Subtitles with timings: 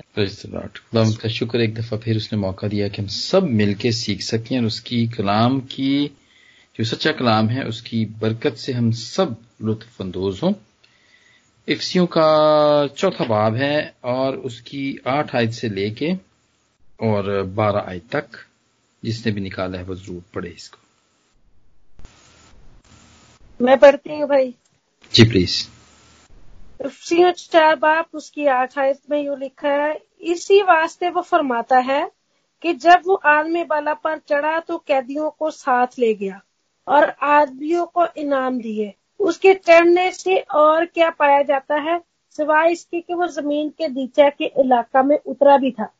[0.00, 4.58] खुदा का शुक्र एक दफ़ा फिर उसने मौका दिया कि हम सब मिलके सीख सकें
[4.58, 5.92] और उसकी कलाम की
[6.76, 10.52] जो सच्चा कलाम है उसकी बरकत से हम सब लुत्फ अंदोज हों
[11.68, 12.28] इफ्सियों का
[12.86, 13.74] चौथा बाब है
[14.04, 16.12] और उसकी आठ आयत से लेके
[17.00, 18.38] और बारह आयत तक
[19.02, 20.78] जिसने भी निकाला है वो ज़रूर पढ़े इसको
[23.60, 24.54] मैं पढ़ती हूँ भाई
[25.14, 25.79] जी प्लीज़
[26.80, 32.10] चार बाप उसकी आठ आयत में यू लिखा है। इसी वास्ते वो फरमाता है
[32.64, 36.40] कि जब वो आदमी बाला पर चढ़ा तो कैदियों को साथ ले गया
[36.88, 42.00] और आदमियों को इनाम दिए। उसके चढ़ने से और क्या पाया जाता है?
[42.38, 45.92] सिवाय इसके कि वो ज़मीन के नीचे के इलाका में उतरा भी था।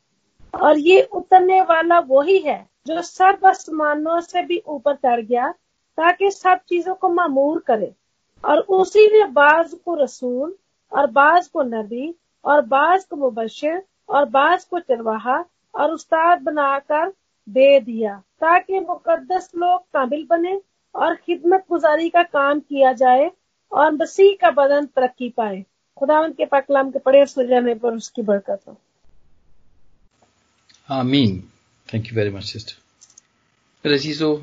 [0.53, 5.51] और ये उतरने वाला वही है जो सब आसमानों से भी ऊपर चढ़ गया
[5.97, 7.93] ताकि सब चीज़ों को मामूर करे।
[8.43, 10.55] और उसी ने बाज को रसूल
[10.91, 17.13] और बाज को नबी, और बाज को मुबशर, और बाज को चरवाहा, और उस्ताद बनाकर
[17.49, 20.61] दे दिया, ताकि मुकद्दस लोग काबिल बने
[20.95, 23.31] और खिदमत गुजारी का काम किया जाए
[23.71, 25.65] और मसीह का बदन तरक्की पाए।
[25.97, 28.77] खुदावंत के पाकलाम के पड़े सुर जाने पर उसकी बरकत हो।
[30.89, 31.39] आमीन।
[31.89, 34.35] Thank you very much sister रजीजो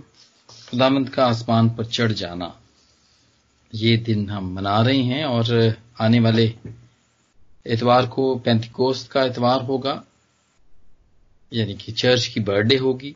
[0.70, 2.46] खुदामंद का आसमान पर चढ़ जाना।
[3.72, 6.52] ये दिन हम मना रहे हैं और आने वाले
[7.66, 10.02] एतवार को पैंतीकोस्त का एतवार होगा,
[11.52, 13.14] यानी कि चर्च की बर्थडे होगी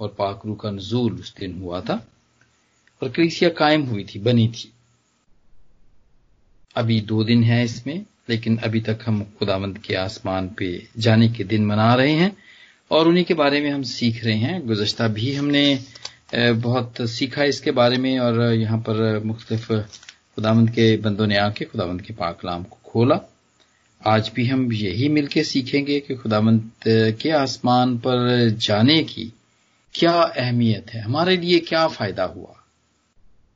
[0.00, 1.94] और पाकरू का नजूल उस दिन हुआ था
[3.02, 4.72] और कलीसिया कायम हुई थी, बनी थी।
[6.76, 11.44] अभी दो दिन है इसमें, लेकिन अभी तक हम खुदावंद के आसमान पे जाने के
[11.44, 12.36] दिन मना रहे हैं
[12.90, 15.62] और उन्हीं के बारे में हम सीख रहे हैं। गुजश्ता भी हमने
[16.32, 22.02] बहुत सीखा इसके बारे में और यहाँ पर मुख्तलिफ़ खुदावंद के बंदों ने आके खुदावंद
[22.02, 23.20] के पाकलाम को खोला।
[24.00, 26.88] आज भी हम यही मिलके सीखेंगे कि खुदावंत
[27.20, 29.32] के आसमान पर जाने की
[29.94, 32.54] क्या अहमियत है, हमारे लिए क्या फ़ायदा हुआ।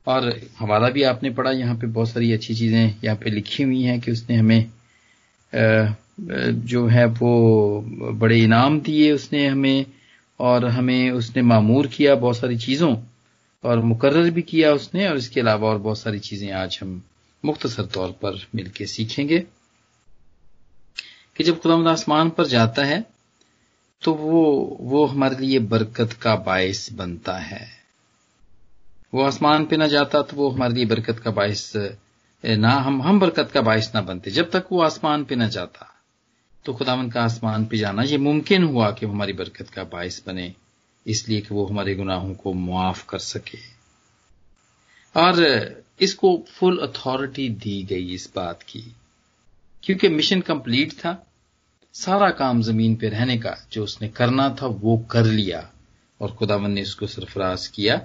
[0.07, 3.83] और हमारा भी आपने पढ़ा, यहाँ पे बहुत सारी अच्छी चीज़ें यहाँ पे लिखी हुई
[3.83, 4.71] हैं कि उसने हमें
[6.67, 9.87] जो है वो बड़े इनाम दिए, उसने हमें
[10.41, 12.97] और हमें उसने मामूर किया बहुत सारी चीज़ों
[13.65, 17.03] और मुकर्र भी किया उसने और इसके अलावा और बहुत सारी चीज़ें आज हम
[17.45, 19.39] मुख्तसर तौर पर मिलकर सीखेंगे
[21.37, 23.05] कि जब खुदा आसमान पर जाता है
[24.03, 27.67] तो वो वो हमारे लिए बरकत का बायस बनता है।
[29.15, 31.73] वो आसमान पे ना जाता तो वो हमारे लिए बरकत का बायस,
[32.45, 35.92] ना, हम हम बरकत का बायस ना बनते। जब तक वो आसमान पे ना जाता
[36.67, 40.23] तो खुदावन का आसमान पे जाना, ये मुमकिन हुआ कि वो हमारी बरकत का बायस
[40.27, 40.53] बने,
[41.07, 43.59] इसलिए कि वो हमारे गुनाहों को मुआफ कर सके।
[45.15, 45.43] और
[46.01, 48.85] इसको फुल अथॉरिटी दी गई इस बात की,
[49.83, 51.27] क्योंकि मिशन कंप्लीट था,
[51.95, 55.69] सारा काम ज़मीन पे रहने का जो उसने करना था वो कर लिया,
[56.21, 58.01] और खुदावन ने उसको सरफराज किया।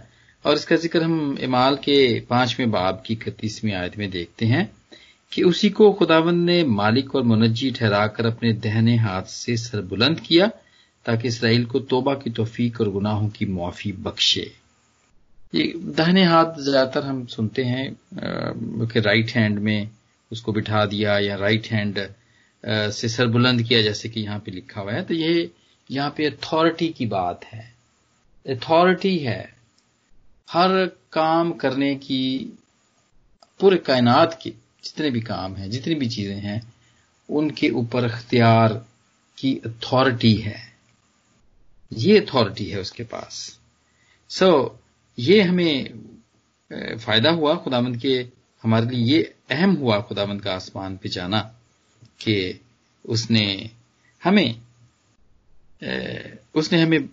[0.45, 4.69] और इसका ज़िक्र हम इमाल के पाँचवें बाब की इकतीसवीं आयत में देखते हैं।
[5.31, 10.47] कि उसी को खुदावन ने मालिक और मुनजी ठहराकर अपने दहने हाथ से सरबुलंद किया,
[11.05, 14.51] ताकि इसराइल को तोबा की तोफीक और गुनाहों की मुआफी बख्शे।
[15.53, 17.85] ये दाहिने हाथ ज़्यादातर हम सुनते हैं
[18.87, 19.89] कि राइट हैंड में
[20.31, 21.99] उसको बिठा दिया या राइट हैंड
[22.63, 25.49] से सरबुलंद किया, जैसे कि यहाँ पे लिखा हुआ है। तो ये
[25.89, 27.73] यहाँ पे अथॉरिटी की बात है।
[28.45, 29.41] अथॉरिटी है।
[30.47, 32.53] हर काम करने की,
[33.59, 36.73] पूरे कायनात के जितने भी काम हैं जितनी भी चीज़ें हैं
[37.29, 38.73] उनके ऊपर अख्तियार
[39.37, 40.73] की अथॉरिटी है।
[41.93, 43.59] ये अथॉरिटी है उसके पास।
[44.29, 44.79] सो so,
[45.19, 45.99] ये हमें
[46.97, 48.27] फ़ायदा हुआ खुदामंद के
[48.63, 51.39] हमारे लिए ये अहम हुआ खुदावंद का आसमान पे जाना
[52.19, 52.59] कि
[53.05, 53.69] उसने
[54.23, 54.61] हमें
[56.55, 57.09] उसने हमें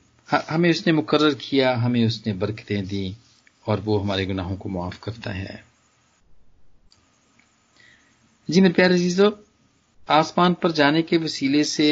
[0.50, 3.16] हमें उसने मुकर्र किया हमें उसने बरकतें दी
[3.68, 5.73] और वो हमारे गुनाहों को माफ़ करता है।
[8.48, 9.30] जी मेरे प्यारे जीजो
[10.08, 11.86] आसमान पर जाने के वसीले से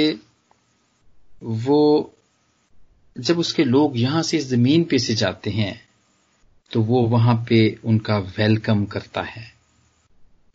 [1.43, 2.13] वो,
[3.17, 5.81] जब उसके लोग यहाँ से ज़मीन पे से जाते हैं
[6.71, 9.45] तो वो वहाँ पे उनका वेलकम करता है।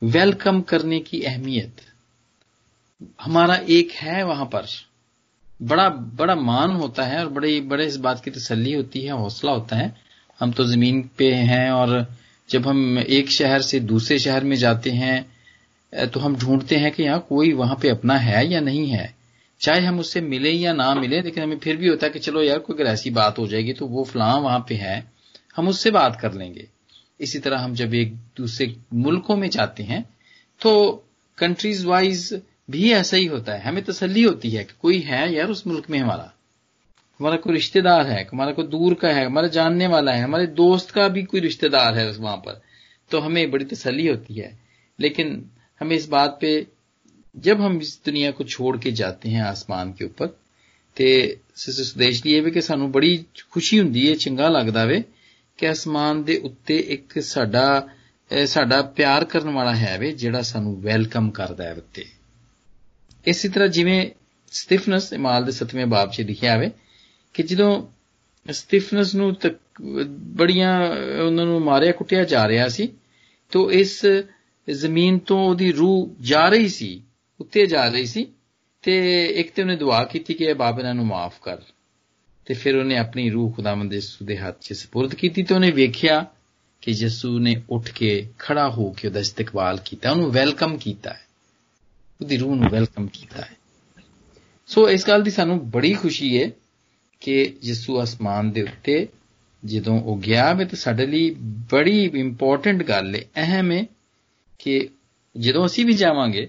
[0.02, 1.82] वेलकम करने की अहमियत
[3.22, 4.68] हमारा एक है वहाँ पर।
[5.62, 9.52] बड़ा बड़ा मान होता है और बड़े बड़े इस बात की तसल्ली होती है, हौसला
[9.52, 9.96] होता है।
[10.40, 12.06] हम तो ज़मीन पे हैं और
[12.50, 15.37] जब हम एक शहर से दूसरे शहर में जाते हैं
[15.94, 19.16] तो हम ढूंढते हैं कि यहाँ कोई वहाँ पे अपना है या नहीं है।
[19.62, 22.42] चाहे हम उससे मिले या ना मिले, लेकिन हमें फिर भी होता है कि चलो
[22.42, 25.04] यार, कोई अगर ऐसी बात हो जाएगी तो वो फलां वहाँ पे है,
[25.56, 26.68] हम उससे बात कर लेंगे।
[27.20, 30.04] इसी तरह हम जब एक दूसरे मुल्कों में जाते हैं
[30.62, 31.04] तो
[31.38, 32.42] कंट्रीज़ वाइज
[32.72, 35.90] भी ऐसा ही होता है। हमें तसली होती है कि कोई है यार उस मुल्क
[35.90, 36.32] में हमारा।
[37.20, 40.92] हमारा कोई रिश्तेदार है, हमारा कोई दूर का है, हमारा जानने वाला है, हमारे दोस्त
[40.92, 42.62] का भी कोई रिश्तेदार है वहाँ पर
[43.12, 44.58] तो हमें बड़ी तसली होती है।
[45.00, 45.46] लेकिन
[45.81, 46.67] हमें इस बात पे
[47.35, 50.29] जब हम इस दुनिया को छोड़ के जाते हैं आसमान के ऊपर
[50.97, 55.03] ਤੇ ਸੰਦੇਸ਼ ਲਈ ਇਹ ਵੀ ਕਿ ਸਾਨੂੰ ਬੜੀ ਖੁਸ਼ੀ ਹੁੰਦੀ ਹੈ ਚੰਗਾ ਲੱਗਦਾ ਵੇ
[55.59, 57.89] ਕਿ ਅਸਮਾਨ ਦੇ ਉੱਤੇ ਇੱਕ ਸਾਡਾ
[58.47, 62.05] ਸਾਡਾ ਪਿਆਰ ਕਰਨ ਵਾਲਾ ਹੈ ਵੇ ਜਿਹੜਾ ਸਾਨੂੰ ਵੈਲਕਮ ਕਰਦਾ ਹੈ ਉੱਤੇ
[63.27, 64.11] ਇਸੇ ਤਰ੍ਹਾਂ ਜਿਵੇਂ
[64.53, 66.71] ਸਟੀਫਨਸ ਇਮਾਲ ਦੇ 7ਵੇਂ ਬਾਬ 'ਚ ਲਿਖਿਆ ਹੋਵੇ
[67.35, 67.87] ਕਿ ਜਦੋਂ
[68.53, 69.37] ਸਟੀਫਨਸ ਨੂੰ
[70.37, 70.89] ਬੜੀਆਂ
[71.27, 72.89] ਉਹਨਾਂ ਨੂੰ ਮਾਰਿਆ ਕੁੱਟਿਆ ਜਾ ਰਿਹਾ ਸੀ
[73.51, 74.01] ਤੋਂ ਇਸ
[74.71, 77.03] ਜ਼ਮੀਨ ਤੋਂ ਉਹਦੀ ਰੂਹ ਜਾ ਰਹੀ ਸੀ
[77.41, 78.27] ਉੱਤੇ ਜਾ ਰਹੀ ਸੀ
[78.83, 81.57] ਤੇ ਇੱਕ ਤੇ ਉਹਨੇ ਦੁਆ ਕੀਤੀ ਕਿ ਇਹ ਬਾਬ ਇਹਨਾਂ ਨੂੰ ਮਾਫ ਕਰ
[82.47, 86.27] ਤੇ ਫਿਰ ਉਹਨੇ ਆਪਣੀ ਰੂਹ ਖੁਦਾਵੰਦ ਯਿਸੂ ਦੇ ਹੱਥ 'ਚ سپرد ਕੀਤੀ ਤੇ ਉਹਨੇ ਵੇਖਿਆ
[86.81, 91.27] ਕਿ ਯਿਸੂ ਨੇ ਉੱਠ ਕੇ ਖੜਾ ਹੋ ਕੇ ਉਹਦਾ ਇਸਤਕਬਾਲ ਕੀਤਾ ਉਹਨੂੰ ਵੈਲਕਮ ਕੀਤਾ ਹੈ
[92.21, 93.57] ਉਹਦੀ ਰੂਹ ਨੂੰ ਵੈਲਕਮ ਕੀਤਾ ਹੈ
[94.67, 96.51] ਸੋ ਇਸ ਗੱਲ ਦੀ ਸਾਨੂੰ ਬੜੀ ਖੁਸ਼ੀ ਹੈ
[97.21, 99.09] ਕਿ ਯਿਸੂ ਅਸਮਾਨ ਦੇ ਉੱਤੇ
[99.65, 101.31] ਜਦੋਂ ਉਹ ਗਿਆ ਵੇ ਤੇ ਸਾਡੇ ਲਈ
[101.71, 103.85] ਬੜੀ ਇੰਪੋਰਟੈਂਟ ਗੱਲ ਹੈ ਅਹਿਮ ਹੈ
[104.60, 104.90] ਕਿ
[105.36, 106.48] ਜਦੋਂ ਅਸੀਂ ਵੀ ਜਾਵਾਂਗੇ,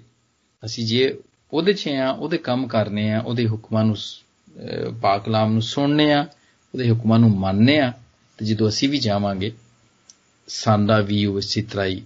[0.62, 1.16] ਅਸੀਂ ਜੇ
[1.52, 3.96] ਉਹਦੇ 'ਚ ਆ ਉਹਦੇ ਕੰਮ ਕਰਨੇ ਆ ਉਹਦੇ ਹੁਕਮਾਂ ਨੂੰ
[5.00, 6.20] ਪਾਕ ਕਲਾਮ ਨੂੰ ਸੁਣਨੇ ਆ
[6.74, 7.92] ਉਹਦੇ ਹੁਕਮਾਂ ਨੂੰ ਮੰਨਨੇ ਆ
[8.38, 9.52] ਤੇ ਜਦੋਂ ਅਸੀਂ ਵੀ ਜਾਵਾਂਗੇ
[10.48, 12.02] ਸਾਡਾ ਵੀ ਉਹ ਇਸੇ ਤਰ੍ਹਾਂ ਹੀ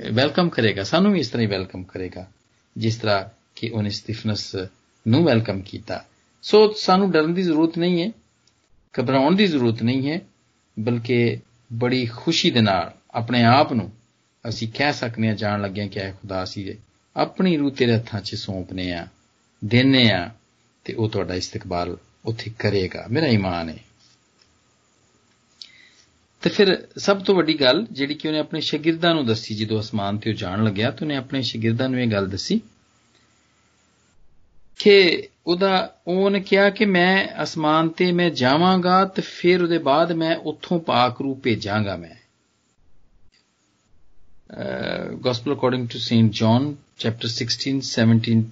[0.00, 2.26] ਵੈਲਕਮ ਕਰੇਗਾ। ਸਾਨੂੰ ਵੀ ਇਸ ਤਰ੍ਹਾਂ ਹੀ ਵੈਲਕਮ ਕਰੇਗਾ,
[2.76, 3.24] ਜਿਸ ਤਰ੍ਹਾਂ
[3.56, 4.54] ਕਿ ਉਹਨੇ ਸਟੀਫਨਸ
[5.06, 6.04] ਨੂੰ ਵੈਲਕਮ ਕੀਤਾ।
[6.44, 8.10] ਸੋ ਸਾਨੂੰ ਡਰਨ ਦੀ ਜ਼ਰੂਰਤ ਨਹੀਂ ਹੈ,
[8.94, 10.20] ਘਬਰਾਉਣ ਦੀ ਜ਼ਰੂਰਤ ਨਹੀਂ ਹੈ,
[10.76, 11.38] ਬਲਕਿ
[11.72, 13.90] ਬੜੀ ਖੁਸ਼ੀ ਦੇ ਨਾਲ ਆਪਣੇ ਆਪ ਨੂੰ
[14.48, 16.78] ਅਸੀਂ ਕਹਿ ਸਕਨੇ ਆ, ਜਾਣ ਲੱਗਿਆ ਕਿ ਐ ਖੁਦਾ ਸੀ
[17.16, 19.06] ਆਪਣੀ ਰੂਹ ਤੇਰੇ ਹੱਥਾਂ 'ਚ ਸੌਂਪਨੇ ਆ,
[19.64, 20.30] ਦੇਨੇ ਆ
[20.84, 23.78] ਤੇ ਉਹ ਤੁਹਾਡਾ ਇਸਤਕਬਾਲ ਉੱਥੇ ਕਰੇਗਾ। ਮੇਰਾ ਈਮਾਨ ਹੈ
[26.42, 30.18] ਤੇ ਫਿਰ ਸਭ ਤੋਂ ਵੱਡੀ ਗੱਲ ਜਿਹੜੀ ਕਿ ਉਹਨੇ ਆਪਣੇ ਸ਼ਾਗਿਰਦਾਂ ਨੂੰ ਦੱਸੀ, ਜਦੋਂ ਅਸਮਾਨ
[30.18, 32.60] ਤੇ ਉਹ ਜਾਣ ਲੱਗਿਆ ਤਾਂ ਉਹਨੇ ਆਪਣੇ ਸ਼ਾਗਿਰਦਾਂ ਨੂੰ ਇਹ ਗੱਲ ਦੱਸੀ
[34.78, 40.36] ਕਿ ਉਹਦਾ ਉਹਨੇ ਕਿਹਾ ਕਿ ਮੈਂ ਅਸਮਾਨ ਤੇ ਮੈਂ ਜਾਵਾਂਗਾ ਤੇ ਫਿਰ ਉਹਦੇ ਬਾਅਦ ਮੈਂ
[40.36, 42.23] ਉੱਥੋਂ ਪਾਕ ਰੂਹ ਭੇਜਾਂਗਾ ਮੈਂ।
[45.22, 46.32] Gospel according to St.
[46.40, 48.42] John, chapter 16 17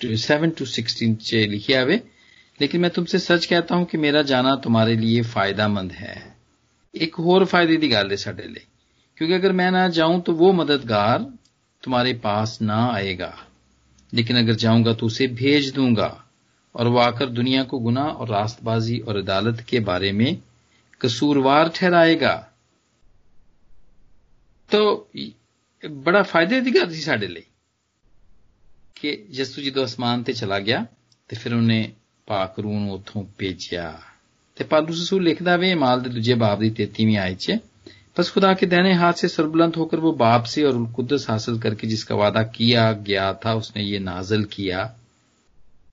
[0.00, 2.00] to 7 to 16 चे लिखा हुए।
[2.60, 6.36] लेकिन मैं तुमसे सच कहता हूँ कि मेरा जाना तुम्हारे लिए फायदामंद है।
[6.94, 8.64] एक होर फ़ायदे की गल है साडे लिए।
[9.16, 11.18] क्योंकि अगर मैं ना जाऊँ तो वो मददगार
[11.82, 13.38] तुम्हारे पास ना आएगा।
[14.14, 16.24] लेकिन अगर जाऊँगा तो उसे भेज दूँगा।
[16.74, 20.38] और वो आकर दुनिया को गुनाह और रास्तबाजी और अदालत के बारे में
[21.00, 22.48] कसूरवार ठहराएगा।
[24.69, 24.81] तो
[25.83, 27.45] बड़ा फायदे की गल सी साडे लिए
[28.95, 30.85] ਕਿ ਯਿਸੂ ਜਦੋਂ ਅਸਮਾਨ ਤੇ ਚਲਾ ਗਿਆ
[31.29, 31.81] ਤੇ ਫਿਰ ਉਹਨੇ
[32.27, 33.85] ਪਾਕ ਰੂਹ ਨੂੰ ਉੱਥੋਂ ਭੇਜਿਆ
[34.57, 37.57] ਤੇ ਪਾਲੂਸ ਰਸੂਲ ਲਿਖਦਾ ਵੇ ਮਾਲ ਦੇ ਦੂਜੇ ਬਾਬ ਦੀ 33ਵੀਂ ਆਇਤ 'ਚ
[38.15, 41.87] बस खुदा के दाहिने हाथ से सरबुलंद होकर वो बाप से और कुदस हासिल करके
[41.87, 44.81] जिसका वादा किया गया था उसने ये नाजल किया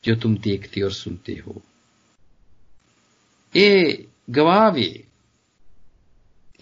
[0.05, 1.61] जो तुम देखते और सुनते हो
[3.55, 3.97] ਇਹ
[4.31, 4.89] ਗਵਾਹ ਵੇ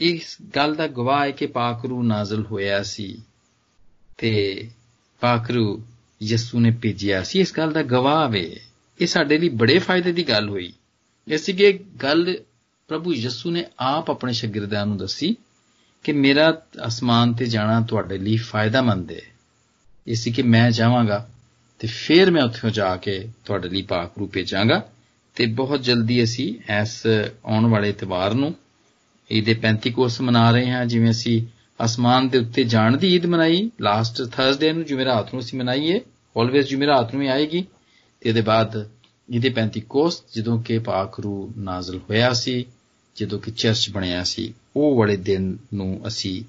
[0.02, 3.22] ਇਸ ਗੱਲ ਦਾ ਗਵਾਹ ਹੈ ਕਿ ਪਾਕਰੂ ਨਾਜ਼ਲ ਹੋਇਆ ਸੀ
[4.18, 4.68] ਤੇ
[5.20, 5.84] ਪਾਕਰੂ
[6.24, 8.60] ਯਿਸੂ ਨੇ ਭੇਜਿਆ ਸੀ। ਇਸ ਗੱਲ ਦਾ ਗਵਾਹ ਵੇ।
[9.02, 10.74] ਇਹ ਸਾਡੇ ਲਈ ਬੜੇ ਫਾਇਦੇ ਦੀ ਗੱਲ ਹੋਈ।
[11.34, 12.38] ਐਸੀ ਕਿ ਗੱਲ
[12.88, 15.36] ਪ੍ਰਭੂ ਯਿਸੂ ਨੇ ਆਪ ਆਪਣੇ ਸ਼ਾਗਿਰਦਾਂ ਨੂੰ ਦੱਸੀ
[16.04, 19.22] ਕਿ ਮੇਰਾ ਅਸਮਾਨ ਤੇ ਜਾਣਾ ਤੁਹਾਡੇ ਲਈ ਫਾਇਦਾਮੰਦ ਹੈ।
[20.08, 21.30] ਇਸੇ ਕਿ ਮੈਂ ਜਾਵਾਂਗਾ
[21.80, 24.90] ਤੇ ਫਿਰ ਮੈਂ ਉੱਥੇ ਜਾ ਕੇ ਤੁਹਾਡੇ ਲਈ ਪਾਕ ਰੂ ਭੇਜਾਂਗਾ
[25.36, 27.04] ਤੇ ਬਹੁਤ ਜਲਦੀ ਅਸੀਂ ਇਸ
[27.46, 28.56] ਆਉਣ ਵਾਲੇ ਇਤਵਾਰ ਨੂੰ
[29.32, 31.46] ਈਦ ਪੈਂਤੀਕੋਸ ਮਨਾ ਰਹੇ ਹਾਂ, ਜਿਵੇਂ ਅਸੀਂ
[31.86, 36.02] ਅਸਮਾਨ ਦੇ ਉੱਤੇ ਜਾਣ ਦੀ ਈਦ ਮਨਾਈ ਲਾਸਟ ਥਰਸਡੇ ਨੂੰ ਜੁਮੇਰਾਤ ਨੂੰ ਅਸੀਂ ਮਨਾਈਏ
[36.38, 37.66] ਆਲਵੇਸ ਜੁਮੇਰਾਤ ਨੂੰ ਹੀ ਆਏਗੀ,
[38.22, 38.90] ਤੇ ਇਹਦੇ ਬਾਅਦ
[39.34, 42.66] ਈਦ ਪੈਂਤੀਕੋਸ ਜਦੋਂ ਕਿ ਪਾਕ ਰੂ ਨਾਜ਼ਲ ਹੋਇਆ ਸੀ,
[43.16, 46.44] ਜਦੋਂ ਕਿ ਚਰਚ ਬਣਿਆ ਸੀ, ਉਹ ਵਾਲੇ ਦਿਨ ਨੂੰ ਅਸੀਂ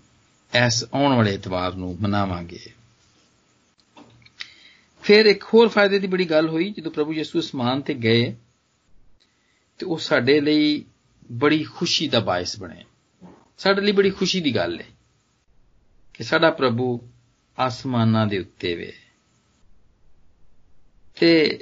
[0.66, 2.58] ਇਸ ਆਉਣ ਵਾਲੇ ਇਤਵਾਰ ਨੂੰ ਮਨਾਵਾਂਗੇ।
[5.02, 8.34] ਫਿਰ ਇੱਕ ਹੋਰ ਫਾਇਦੇ ਦੀ ਬੜੀ ਗੱਲ ਹੋਈ, ਜਦੋਂ ਪ੍ਰਭੂ ਯਿਸੂ ਅਸਮਾਨ ਤੇ ਗਏ,
[9.78, 10.84] ਤੇ ਉਹ ਸਾਡੇ ਲਈ
[11.31, 12.83] ਬੜੀ ਖੁਸ਼ੀ ਦਾ ਬਾਇਸ ਬਣੇ
[13.57, 14.85] ਸਾਡੇ ਲਈ ਬੜੀ ਖੁਸ਼ੀ ਦੀ ਗੱਲ ਹੈ
[16.13, 16.99] ਕਿ ਸਾਡਾ ਪ੍ਰਭੂ
[17.57, 18.91] ਆਸਮਾਨਾਂ ਦੇ ਉੱਤੇ ਵੇ
[21.17, 21.59] ਤੇ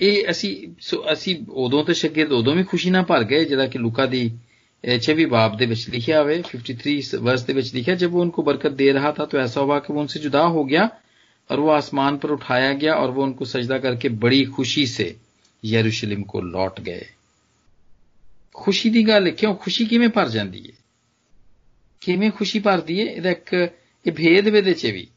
[0.00, 3.78] ਇਹ ਅਸੀਂ ਸੋ ਅਸੀਂ ਉਦੋਂ ਤੇ ਸ਼ਾਗਿਰਦ ਉਦੋਂ ਵੀ ਖੁਸ਼ੀ ਨਾਲ ਭਰ ਗਏ ਜਿਹੜਾ ਕਿ
[3.78, 4.22] ਲੂਕਾ ਦੀ
[4.84, 6.94] 6ਵੀਂ ਬਾਬ ਦੇ ਵਿੱਚ ਲਿਖਿਆ ਹੋਵੇ 53
[7.26, 9.92] वर्स ਦੇ ਵਿੱਚ ਲਿਖਿਆ जब वो उनको बरकत दे रहा था तो ऐसा हुआ कि
[9.92, 10.86] वो उनसे जुदा हो गया
[11.50, 15.06] और वो आसमान पर उठाया गया और वो उनको सजदा करके बड़ी खुशी से
[15.62, 17.04] यरूशलेम को लौट गए
[18.57, 20.75] ਖੁਸ਼ੀ ਦੀ ਗੱਲ, ਕਿਉਂ ਖੁਸ਼ੀ ਕਿਵੇਂ ਭਰ ਜਾਂਦੀ ਹੈ
[22.01, 23.53] ਕਿਵੇਂ ਖੁਸ਼ੀ ਭਰਦੀ ਹੈ ਇਹਦਾ ਇੱਕ,
[24.05, 25.07] ਇਹ ਭੇਦ ਵੇਦੇ ਚ ਵੀ।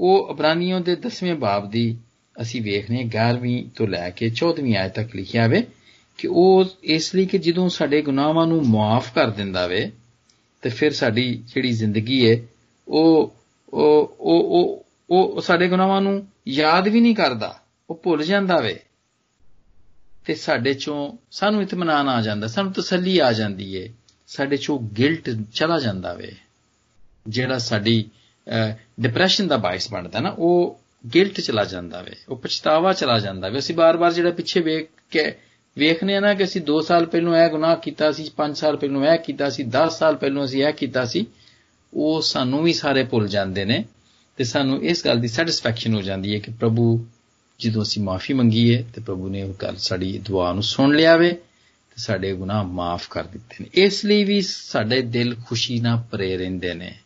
[0.00, 1.96] ਉਹ ਅਬਰਾਨੀਆਂ ਦੇ 10ਵੇਂ ਬਾਬ ਦੀ
[2.36, 5.62] ਅਸੀਂ ਵੇਖਨੇ 11ਵੀਂ ਤੋਂ ਲੈ ਕੇ 14ਵੀਂ ਆਇਤ ਤੱਕ ਲਿਖਿਆ ਹੋਵੇ
[6.18, 9.90] ਕਿ ਉਹ ਇਸ ਲਈ ਕਿ ਜਦੋਂ ਸਾਡੇ ਗੁਨਾਹਾਂ ਨੂੰ ਮਾਫ ਕਰ ਦਿੰਦਾ ਵੇ,
[10.62, 12.36] ਤੇ ਫਿਰ ਸਾਡੀ ਜਿਹੜੀ ਜ਼ਿੰਦਗੀ ਹੈ
[12.88, 13.34] ਉਹ
[13.68, 17.60] ਉਹ ਉਹ ਉਹ ਸਾਡੇ ਗੁਨਾਹਾਂ ਨੂੰ ਯਾਦ ਵੀ ਨਹੀਂ ਕਰਦਾ,
[17.90, 18.78] ਉਹ ਭੁੱਲ ਜਾਂਦਾ ਵੇ।
[20.28, 23.92] ਤੇ ਸਾਡੇ ਚੋਂ ਸਾਨੂੰ ਇਤਮਾਨਾਨ ਆ ਜਾਂਦਾ, ਸਾਨੂੰ ਤਸੱਲੀ ਆ ਜਾਂਦੀ ਏ।
[24.26, 26.32] ਸਾਡੇ ਚੋਂ ਗਿਲਟ ਚਲਾ ਜਾਂਦਾ ਵੇ।
[27.28, 28.04] ਜਿਹੜਾ ਸਾਡੀ
[29.00, 30.80] ਡਿਪਰੈਸ਼ਨ ਦਾ ਬਾਇਸ ਬਣਦਾ ਨਾ, ਉਹ
[31.14, 35.34] ਗਿਲਟ ਚਲਾ ਜਾਂਦਾ ਵੇ। ਉਹ ਪਛਤਾਵਾ ਚਲਾ ਜਾਂਦਾ ਵੇ। ਅਸੀਂ ਬਾਰ-ਬਾਰ ਜਿਹੜਾ ਪਿੱਛੇ ਵੇਖ ਕੇ
[35.78, 39.12] ਵੇਖਨੇ ਆ ਨਾ ਕਿ ਅਸੀਂ 2 ਸਾਲ ਪਹਿਲਾਂ ਇਹ ਗੁਨਾਹ ਕੀਤਾ ਸੀ 5 ਸਾਲ ਪਹਿਲਾਂ
[39.14, 41.26] ਇਹ ਕੀਤਾ ਸੀ 10 ਸਾਲ ਪਹਿਲਾਂ ਅਸੀਂ ਇਹ ਕੀਤਾ ਸੀ,
[41.94, 43.84] ਉਹ ਸਾਨੂੰ ਵੀ ਸਾਰੇ ਭੁੱਲ ਜਾਂਦੇ ਨੇ।
[44.36, 47.06] ਤੇ ਸਾਨੂੰ ਇਸ ਗੱਲ ਦੀ ਸੈਟੀਸਫੈਕਸ਼ਨ ਹੋ ਜਾਂਦੀ ਹੈ ਕਿ ਪ੍ਰਭੂ
[47.60, 51.30] ਜਦੋਂ ਅਸੀਂ ਮਾਫੀ ਮੰਗੀਏ ਤੇ ਪ੍ਰਭੂ ਨੇ ਉਹ ਗੱਲ ਸਾਡੀ ਦੁਆ ਨੂੰ ਸੁਣ ਲਿਆ ਵੇ
[51.30, 56.36] ਤੇ ਸਾਡੇ ਗੁਨਾਹ ਮਾਫ ਕਰ ਦਿੱਤੇ ਨੇ। ਇਸ ਲਈ ਵੀ ਸਾਡੇ ਦਿਲ ਖੁਸ਼ੀ ਨਾਲ ਭਰੇ
[56.36, 56.98] ਰਹਿੰਦੇ ਨੇ।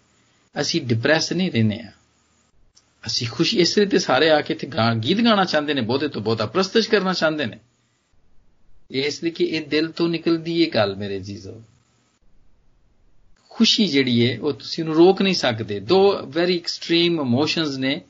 [0.60, 1.90] ਅਸੀਂ ਡਿਪਰੈਸ ਨਹੀਂ ਰਹਿੰਦੇ ਆ
[3.06, 4.70] ਅਸੀਂ ਖੁਸ਼ੀ ਇਸ ਲਈ ਤੇ ਸਾਰੇ ਆ ਕੇ ਇੱਥੇ
[5.02, 7.58] ਗੀਤ ਗਾਣਾ ਚਾਹੁੰਦੇ ਨੇ, ਬਹੁਤੇ ਤੋਂ ਬਹੁਤਾ ਪ੍ਰਸਤਸ਼ ਕਰਨਾ ਚਾਹੁੰਦੇ ਨੇ।
[8.90, 11.62] ਇਸ ਲਈ ਕਿ ਇਹ ਦਿਲ ਤੋਂ ਨਿਕਲਦੀ ਇਹ ਗੱਲ ਮੇਰੇ ਜੀਜ਼ੋ।
[13.50, 18.00] ਖੁਸ਼ੀ ਜਿਹੜੀ ਹੈ, ਉਹ ਤੁਸੀਂ ਉਹਨੂੰ ਰੋਕ ਨਹੀਂ ਸਕਦੇ। ਦੋ ਵੈਰੀ ਐਕਸਟ੍ਰੀਮ ਇਮੋਸ਼ਨਸ ਨੇ।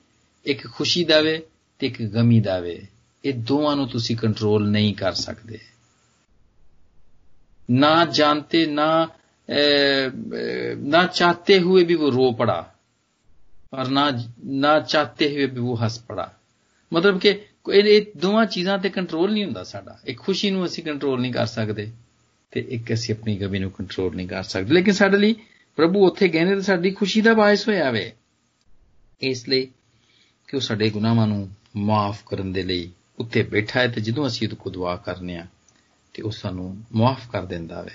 [0.45, 1.43] ਇੱਕ ਖੁਸ਼ੀ ਦਾ ਵੇ
[1.82, 2.82] ਤੇ ਇੱਕ ਗਮੀ ਦਾ ਵੇ
[3.24, 5.60] ਇਹ ਦੋਵਾਂ ਨੂੰ ਤੁਸੀਂ ਕੰਟਰੋਲ ਨਹੀਂ ਕਰ ਸਕਦੇ
[7.72, 9.08] ਨਾ ਜਾਣਤੇ ਨਾ
[9.50, 12.60] ना चाहते हुए भी वो रो पड़ा
[13.74, 14.04] और ना
[14.62, 16.32] ना ਚਾਹਤੇ ਹੋਏ ਵੀ ਉਹ ਹੱਸ ਪੜਾ
[16.92, 17.30] ਮਤਲਬ ਕਿ
[17.74, 21.46] ਇਹ ਦੋਵਾਂ ਚੀਜ਼ਾਂ ਤੇ ਕੰਟਰੋਲ ਨਹੀਂ ਹੁੰਦਾ ਸਾਡਾ ਇੱਕ ਖੁਸ਼ੀ ਨੂੰ ਅਸੀਂ ਕੰਟਰੋਲ ਨਹੀਂ ਕਰ
[21.46, 21.92] ਸਕਦੇ
[22.52, 25.36] ਤੇ ਇੱਕ ਅਸੀਂ ਆਪਣੀ ਗਮੀ ਨੂੰ ਕੰਟਰੋਲ ਨਹੀਂ ਕਰ ਸਕਦੇ ਲੇਕਿਨ ਸਾਡੇ ਲਈ
[25.78, 28.12] ਪ੍ਰਭੂ ਉੱਥੇ ਗਏ ਨੇ ਤੇ ਸਾਡੀ ਖੁਸ਼ੀ ਦਾ ਬਾਇਸ ਹੋਇਆ ਵੇ
[29.22, 29.66] ਇਸ ਲਈ
[30.48, 34.47] ਕਿ ਉਹ ਸਾਡੇ ਗੁਨਾਹਾਂ ਨੂੰ ਮਾਫ ਕਰਨ ਦੇ ਲਈ ਉੱਤੇ ਬੈਠਾ ਹੈ ਤੇ ਜਦੋਂ ਅਸੀਂ
[34.49, 35.47] ਉਹਦੇ ਕੋਲ ਦੁਆ ਕਰਨੇ ਆ,
[36.15, 37.91] ਤੇ ਉਹ ਸਾਨੂੰ ਮਾਫ ਕਰ ਦਿੰਦਾ ਵੇ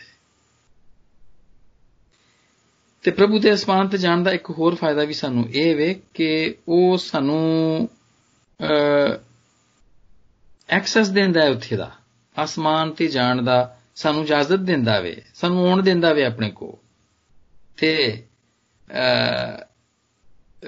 [3.03, 6.55] ਤੇ ਪ੍ਰਭੂ ਦੇ ਅਸਮਾਨ ਤੇ ਜਾਣ ਦਾ ਇੱਕ ਹੋਰ ਫਾਇਦਾ ਵੀ ਸਾਨੂੰ ਇਹ ਵੇ ਕਿ
[6.67, 7.89] ਉਹ ਸਾਨੂੰ
[10.69, 11.91] ਐਕਸੈਸ ਦਿੰਦਾ ਹੈ ਉੱਥੇ ਦਾ।
[12.36, 16.79] ਅਸਮਾਨ ਤੇ ਜਾਣ ਦਾ ਸਾਨੂੰ ਇਜਾਜ਼ਤ ਦਿੰਦਾ ਵੇ, ਸਾਨੂੰ ਆਉਣ ਦਿੰਦਾ ਵੇ ਆਪਣੇ ਕੋ
[17.77, 18.24] ਤੇ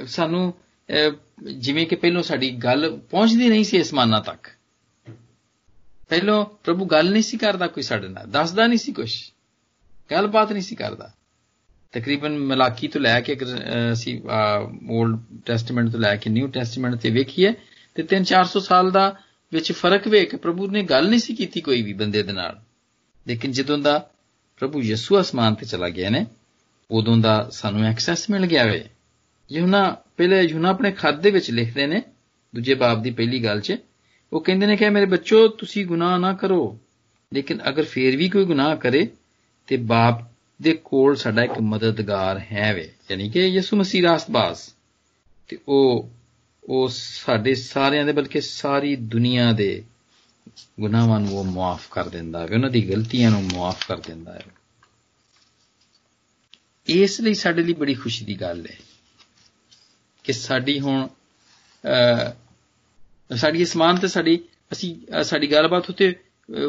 [0.07, 0.53] ਸਾਨੂੰ
[1.57, 4.47] ਜਿਵੇਂ ਕਿ ਪਹਿਲਾਂ ਸਾਡੀ ਗੱਲ ਪਹੁੰਚਦੀ ਨਹੀਂ ਸੀ ਅਸਮਾਨਾਂ ਤੱਕ।
[6.09, 9.11] ਪਹਿਲਾਂ ਪ੍ਰਭੂ ਗੱਲ ਨਹੀਂ ਸੀ ਕਰਦਾ ਕੋਈ ਸਾਡੇ ਨਾਲ, ਦੱਸਦਾ ਨਹੀਂ ਸੀ ਕੁਝ
[10.11, 11.11] ਗੱਲਬਾਤ ਨਹੀਂ ਸੀ ਕਰਦਾ।
[11.93, 13.37] ਤਕਰੀਬਨ ਮਲਾਕੀ ਤੋਂ ਲੈ ਕੇ
[13.93, 14.19] ਅਸੀਂ
[14.93, 17.53] 올ਡ ਟੈਸਟਮੈਂਟ ਤੋਂ ਲੈ ਕੇ ਨਿਊ ਟੈਸਟਮੈਂਟ ਤੇ ਵੇਖੀਏ,
[17.95, 19.15] ਤੇ 3-400 ਸਾਲ ਦਾ
[19.51, 22.59] ਵਿੱਚ ਫ਼ਰਕ ਵੇ ਕਿ ਪ੍ਰਭੂ ਨੇ ਗੱਲ ਨਹੀਂ ਸੀ ਕੀਤੀ ਕੋਈ ਵੀ ਬੰਦੇ ਦੇ ਨਾਲ।
[23.25, 23.97] ਲੇਕਿਨ ਜਦੋਂ ਦਾ
[24.59, 26.25] ਪ੍ਰਭੂ ਯਿਸੂ ਅਸਮਾਨ ਤੇ ਚਲਾ ਗਿਆ ਨੇ,
[26.91, 28.89] ਉਦੋਂ ਦਾ ਸਾਨੂੰ ਐਕਸੈਸ ਮਿਲ ਗਿਆ ਵੇ।
[29.49, 32.01] ਯੂਨਾ ਪਹਿਲੇ ਯੂਨਾ ਆਪਣੇ ਖੱਤ ਦੇ ਵਿੱਚ ਲਿਖਦੇ ਨੇ,
[32.55, 33.77] ਦੂਜੇ ਬਾਬ ਦੀ ਪਹਿਲੀ ਗੱਲ 'ਚ।
[34.33, 36.79] ਉਹ ਕਹਿੰਦੇ ਨੇ ਕਿ ਮੇਰੇ ਬੱਚੋ, ਤੁਸੀਂ ਗੁਨਾਹ ਨਾ ਕਰੋ।
[37.33, 39.07] ਲੇਕਿਨ ਅਗਰ ਫੇਰ ਵੀ ਕੋਈ ਗੁਨਾਹ ਕਰੇ,
[39.67, 40.21] ਤੇ ਬਾਪ
[40.61, 44.59] ਦੇ ਕੋਲ ਸਾਡਾ ਇੱਕ ਮਦਦਗਾਰ ਹੈ ਵੇ। ਯਾਨੀ ਕਿ ਯਿਸੂ ਮਸੀਹ ਰਾਸਤਬਾਜ਼।
[45.47, 46.09] ਤੇ ਉਹ
[46.63, 49.83] ਉਹ ਸਾਡੇ ਸਾਰਿਆਂ ਦੇ, ਬਲਕਿ ਸਾਰੀ ਦੁਨੀਆ ਦੇ
[50.79, 54.43] ਗੁਨਾਹਾਂ ਨੂੰ ਉਹ ਮਾਫ ਕਰ ਦਿੰਦਾ ਹੈ ਉਹਨਾਂ ਦੀ ਗਲਤੀਆਂ ਨੂੰ ਮਾਫ ਕਰ ਦਿੰਦਾ ਹੈ
[56.87, 58.77] ਇਸ ਲਈ ਸਾਡੇ ਲਈ ਬੜੀ ਖੁਸ਼ੀ ਦੀ ਗੱਲ ਹੈ
[60.23, 61.07] ਕਿ ਸਾਡੀ ਹੁਣ
[63.35, 66.15] ਸਾਡੀ ਇਸਮਾਨ ਤੇ ਸਾਡੀ, ਅਸੀਂ ਸਾਡੀ ਗੱਲਬਾਤ ਉਤੇ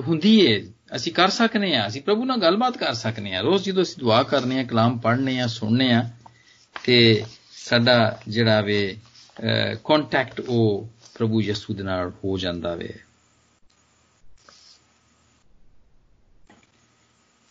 [0.09, 3.83] ਹੁੰਦੀ ਏ। ਅਸੀਂ ਕਰ ਸਕਨੇ ਆ। ਅਸੀਂ ਪ੍ਰਭੂ ਨਾਲ ਗੱਲਬਾਤ ਕਰ ਸਕਨੇ ਆ। ਰੋਜ਼ ਜਦੋਂ
[3.83, 6.11] ਅਸੀਂ ਦੁਆ ਕਰਨੇ ਆ, ਕਲਾਮ ਪੜ੍ਹਨੇ ਆ, ਸੁਣਨੇ ਆ,
[6.85, 8.97] ਤੇ ਸਾਡਾ ਜਿਹੜਾ ਵੇ
[9.85, 12.93] ਕੰਟੈਕਟ ਉਹ ਪ੍ਰਭੂ ਯਿਸੂ ਦੇ ਨਾਲ ਹੋ ਜਾਂਦਾ ਵੇ।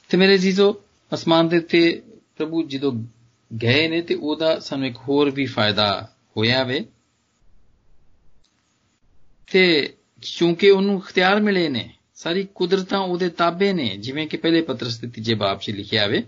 [0.09, 0.81] ਤੇ ਮੇਰੇ ਜੀਜ਼ੋ,
[1.13, 2.01] ਅਸਮਾਨ ਦੇ ਉੱਤੇ
[2.37, 2.91] ਪ੍ਰਭੂ ਜਦੋਂ
[3.51, 5.87] ਗਏ ਨੇ ਤੇ ਉਹਦਾ ਸਾਨੂੰ ਇੱਕ ਹੋਰ ਵੀ ਫਾਇਦਾ
[6.37, 6.85] ਹੋਇਆ ਵੇ।
[9.51, 14.99] ਤੇ ਕਿਉਂਕਿ ਉਹਨੂੰ ਇਖਤਿਆਰ ਮਿਲੇ ਨੇ, ਸਾਰੀ ਕੁਦਰਤਾਂ ਉਹਦੇ ਤਾਬੇ ਨੇ, ਜਿਵੇਂ ਕਿ ਪਹਿਲੇ ਪਤਰਸ
[14.99, 16.23] ਦੇ ਤੀਜੇ ਬਾਬ 'ਚ ਲਿਖਿਆ ਹੋਵੇ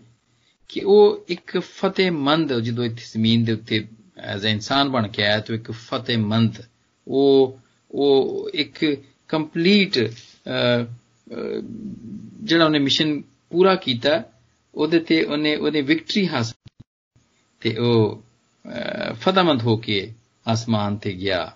[0.69, 3.87] ਕਿ ਉਹ ਇੱਕ ਫਤਿਹਮੰਦ, ਜਦੋਂ ਇੱਥੇ ਜ਼ਮੀਨ ਦੇ ਉੱਤੇ
[4.17, 6.61] ਐਜ਼ ਅ ਇਨਸਾਨ ਬਣ ਕੇ ਆਇਆ, ਤਾਂ ਇੱਕ ਫਤਿਹਮੰਦ,
[7.07, 7.57] ਉਹ
[7.91, 8.85] ਉਹ ਇੱਕ
[9.27, 9.97] ਕੰਪਲੀਟ
[12.43, 14.23] ਜਿਹੜਾ ਉਹਨੇ ਮਿਸ਼ਨ ਪੂਰਾ ਕੀਤਾ,
[14.75, 16.60] ਉਹਦੇ ਤੇ ਉਹਨੇ ਉਹਨੇ ਵਿਕਟਰੀ ਹਾਸਲ
[17.61, 18.23] ਤੇ ਉਹ
[19.13, 20.13] ਫਤਿਹਮੰਦ ਹੋ ਕੇ
[20.47, 21.55] ਆਸਮਾਨ ਤੇ ਗਿਆ।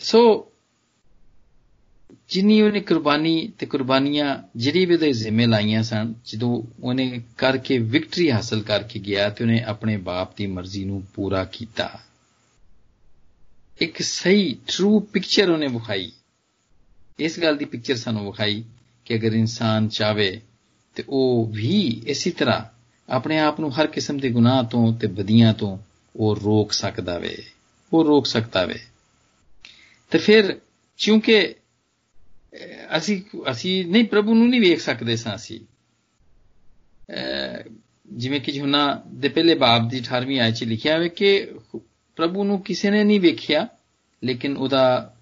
[0.00, 0.52] ਸੋ,
[2.28, 8.30] ਜਿੰਨੀ ਉਹਨੇ ਕੁਰਬਾਨੀ ਤੇ ਕੁਰਬਾਨੀਆਂ ਜਿਹੜੀ ਵੀ ਉਹਦੇ ਜ਼ਿੰਮੇ ਲਾਈਆਂ ਸਨ, ਜਦੋਂ ਉਹਨੇ ਕਰਕੇ ਵਿਕਟਰੀ
[8.30, 12.00] ਹਾਸਲ ਕਰਕੇ ਗਿਆ ਤੇ ਉਹਨੇ ਆਪਣੇ ਬਾਪ ਦੀ ਮਰਜ਼ੀ ਨੂੰ ਪੂਰਾ ਕੀਤਾ।
[13.80, 16.12] ਇੱਕ ਸਹੀ ਟਰੂ ਪਿਕਚਰ ਉਹਨੇ ਵਿਖਾਈ।
[17.18, 18.64] ਇਸ ਗੱਲ ਦੀ ਪਿਕਚਰ ਸਾਨੂੰ ਵਿਖਾਈ
[19.04, 20.40] ਕਿ ਅਗਰ ਇਨਸਾਨ ਚਾਵੇ
[20.94, 22.77] ਤੇ ਉਹ ਵੀ ਇਸੇ ਤਰ੍ਹਾਂ
[23.08, 25.78] ਆਪਣੇ ਆਪ ਨੂੰ ਹਰ ਕਿਸਮ ਦੇ ਗੁਨਾਹ ਤੋਂ ਤੇ ਬਦੀਆਂ ਤੋਂ
[26.16, 27.36] ਉਹ ਰੋਕ ਸਕਦਾ ਵੇ,
[27.92, 28.78] ਉਹ ਰੋਕ ਸਕਦਾ ਵੇ।
[30.10, 30.58] ਤੇ ਫਿਰ
[30.98, 31.54] ਕਿਉਂਕਿ
[32.96, 35.60] ਅਸੀਂ ਅਸੀਂ ਨਹੀਂ, ਪ੍ਰਭੂ ਨੂੰ ਨਹੀਂ ਵੇਖ ਸਕਦੇ ਸਾਂ ਅਸੀਂ।
[38.12, 41.46] ਜਿਵੇਂ ਕਿ ਜੁਨਾ ਦੇ ਪਹਿਲੇ ਬਾਬ ਦੀ 18ਵੀਂ ਆਇਤ 'ਚ ਲਿਖਿਆ ਹੋਵੇ ਕਿ
[42.16, 43.66] ਪ੍ਰਭੂ ਨੂੰ ਕਿਸੇ ਨੇ ਨਹੀਂ ਵੇਖਿਆ,
[44.24, 45.14] ਲੇਕਿਨ ਉਹਦਾ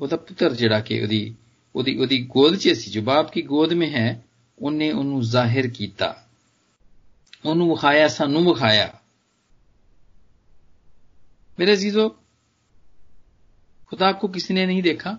[0.00, 1.34] ਉਹਦਾ ਪੁੱਤਰ ਜਿਹੜਾ ਕਿ ਉਹਦੀ
[1.76, 4.22] ਉਹਦੀ ਉਹਦੀ ਗੋਦ 'ਚ ਸੀ, ਜੋ ਬਾਪ ਦੀ ਗੋਦ ਮੇ ਹੈ,
[4.58, 6.23] ਉਹਨੇ ਉਹਨੂੰ ਜ਼ਾਹਿਰ ਕੀਤਾ।
[7.45, 8.93] ਉਹਨੂੰ ਵਿਖਾਇਆ ਸਾਨੂੰ ਵਿਖਾਇਆ
[11.59, 12.09] ਮੇਰੇ ਅਜ਼ੀਜ਼ੋ
[13.87, 15.17] ਖੁਦਾ ਕੋ ਕਿਸੇ ਨੇ ਨਹੀਂ ਦੇਖਾ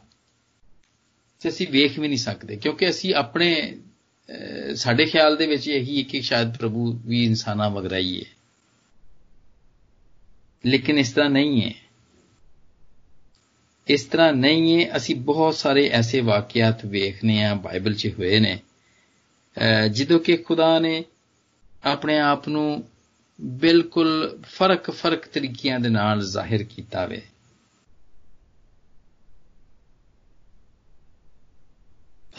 [1.41, 3.79] ਤੇ ਅਸੀਂ ਵੇਖ ਵੀ ਨਹੀਂ ਸਕਦੇ ਕਿਉਂਕਿ ਅਸੀਂ ਆਪਣੇ
[4.75, 8.31] ਸਾਡੇ ਖਿਆਲ ਦੇ ਵਿੱਚ ਇਹੀ ਹੈ ਕਿ ਸ਼ਾਇਦ ਪ੍ਰਭੂ ਵੀ ਇਨਸਾਨਾਂ ਵਗਰਾ ਹੀ ਹੈ
[10.65, 11.75] ਲੇਕਿਨ ਇਸ ਤਰ੍ਹਾਂ ਨਹੀਂ ਹੈ
[13.89, 18.59] ਇਸ ਤਰ੍ਹਾਂ ਨਹੀਂ ਹੈ ਅਸੀਂ ਬਹੁਤ ਸਾਰੇ ਐਸੇ ਵਾਕਿਆਤ ਵੇਖਨੇ ਆ ਬਾਈਬਲ 'ਚ ਹੋਏ ਨੇ
[19.91, 21.05] ਜਿਦੋਂ ਕਿ ਖੁਦਾ ਨੇ
[21.86, 22.84] ਆਪਣੇ ਆਪ ਨੂੰ
[23.60, 27.22] ਬਿਲਕੁਲ ਫਰਕ-ਫਰਕ ਤਰੀਕਿਆਂ ਦੇ ਨਾਲ ਜ਼ਾਹਿਰ ਕੀਤਾ ਵੇ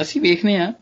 [0.00, 0.73] ਅਸੀਂ ਵੇਖਨੇ ਆ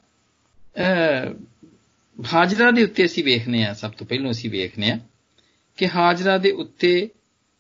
[2.19, 4.99] ਹਾਜਰਾ ਦੇ ਉੱਤੇ ਅਸੀਂ ਵੇਖਨੇ ਆ ਸਭ ਤੋਂ ਪਹਿਲਾਂ ਅਸੀਂ ਵੇਖਨੇ ਆ
[5.77, 7.09] ਕਿ ਹਾਜਰਾ ਦੇ ਉੱਤੇ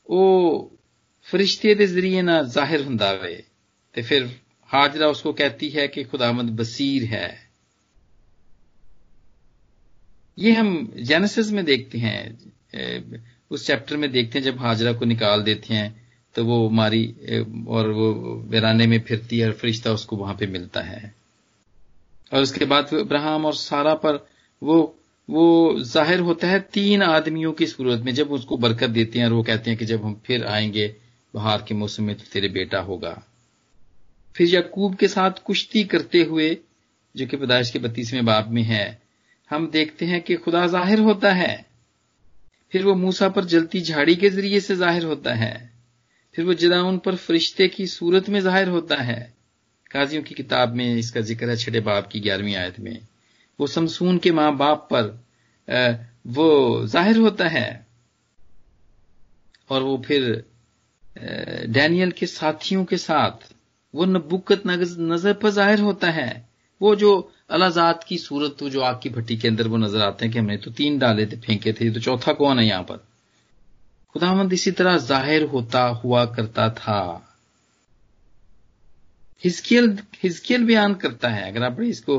[0.06, 0.70] ਉਹ
[1.26, 3.42] ਫਰਿਸ਼ਤੇ ਦੇ ਜ਼ਰੀਏ ਨਾਲ ਜ਼ਾਹਿਰ ਹੁੰਦਾ ਵੇ
[3.92, 4.28] ਤੇ ਫਿਰ
[4.70, 7.43] हाजरा उसको कहती है कि खुदामंद बसीर है
[10.38, 15.42] ये हम जेनेसिस में देखते हैं उस चैप्टर में देखते हैं जब हाजरा को निकाल
[15.42, 17.04] देते हैं तो वो मारी
[17.68, 18.12] और वो
[18.50, 21.14] वीराने में फिरती है और फरिश्ता उसको वहाँ पे मिलता है।
[22.32, 24.26] और उसके बाद इब्राहम और सारा पर
[24.62, 24.96] वो
[25.28, 25.44] वो
[25.80, 29.42] ज़ाहिर होता है तीन आदमियों की सूरत में जब उसको बरकत देते हैं और वो
[29.42, 30.94] कहते हैं कि जब हम फिर आएँगे
[31.34, 33.22] बहार के मौसम में तो तेरे बेटा होगा।
[34.34, 36.56] फिर यकूब के साथ कुश्ती करते हुए,
[37.14, 39.02] जो कि पैदाइश के बत्तीसवें बाब में है
[39.50, 41.64] हम देखते हैं कि खुदा ज़ाहिर होता है।
[42.72, 45.70] फिर वो मूसा पर जलती झाड़ी के ज़रिए से ज़ाहिर होता है।
[46.34, 49.32] फिर वो जदाउन पर फरिश्ते की सूरत में ज़ाहिर होता है।
[49.90, 52.98] काजियों की किताब में इसका ज़िक्र है, छठे बाप की ग्यारहवीं आयत में।
[53.58, 55.04] वो समसून के माँ बाप पर
[56.26, 57.86] वो ज़ाहिर होता है।
[59.70, 60.44] और वो फिर
[61.68, 63.52] डैनियल के साथियों के साथ
[63.94, 66.48] वो नबुकत नज़र पर ज़ाहिर होता है।
[66.80, 70.32] वो जो अलाजात की सूरत जो आग की भट्टी के अंदर वो नज़र आते हैं
[70.32, 72.96] कि हमने तो तीन डाले थे, फेंके थे तो चौथा कौन है यहाँ पर?
[74.14, 77.00] खुदावंद इसी तरह ज़ाहिर होता हुआ करता था।
[79.44, 82.18] हिजकियल हिजकियल बयान करता है, अगर आप इसको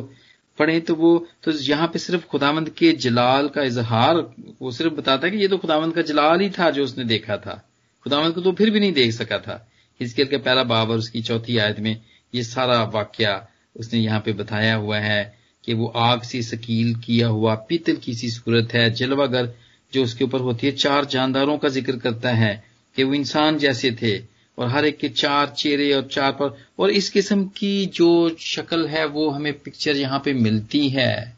[0.58, 4.18] पढ़ें तो वो तो यहाँ पे सिर्फ़ खुदावंद के जलाल का इजहार,
[4.62, 7.38] वो सिर्फ़ बताता है कि ये तो खुदावंद का जलाल ही था जो उसने देखा
[7.38, 7.62] था।
[8.06, 9.66] खुदावंद को तो फिर भी नहीं देख सका था।
[10.00, 11.96] हिजकियल का पहला बाब और उसकी चौथी आयत में
[12.34, 13.42] ये सारा वाक्य
[13.76, 15.24] उसने यहाँ पे बताया हुआ है
[15.64, 19.54] कि वो आग से सकील किया हुआ पीतल की सी सूरत है, जलवागर,
[19.94, 22.64] जो उसके ऊपर होती है चार जानदारों का ज़िक्र करता है
[22.96, 24.18] कि वो इंसान जैसे थे
[24.58, 28.88] और हर एक के चार चेहरे और चार पर, और इस किस्म की जो शक्ल
[28.88, 31.36] है वो हमें पिक्चर यहाँ पे मिलती है।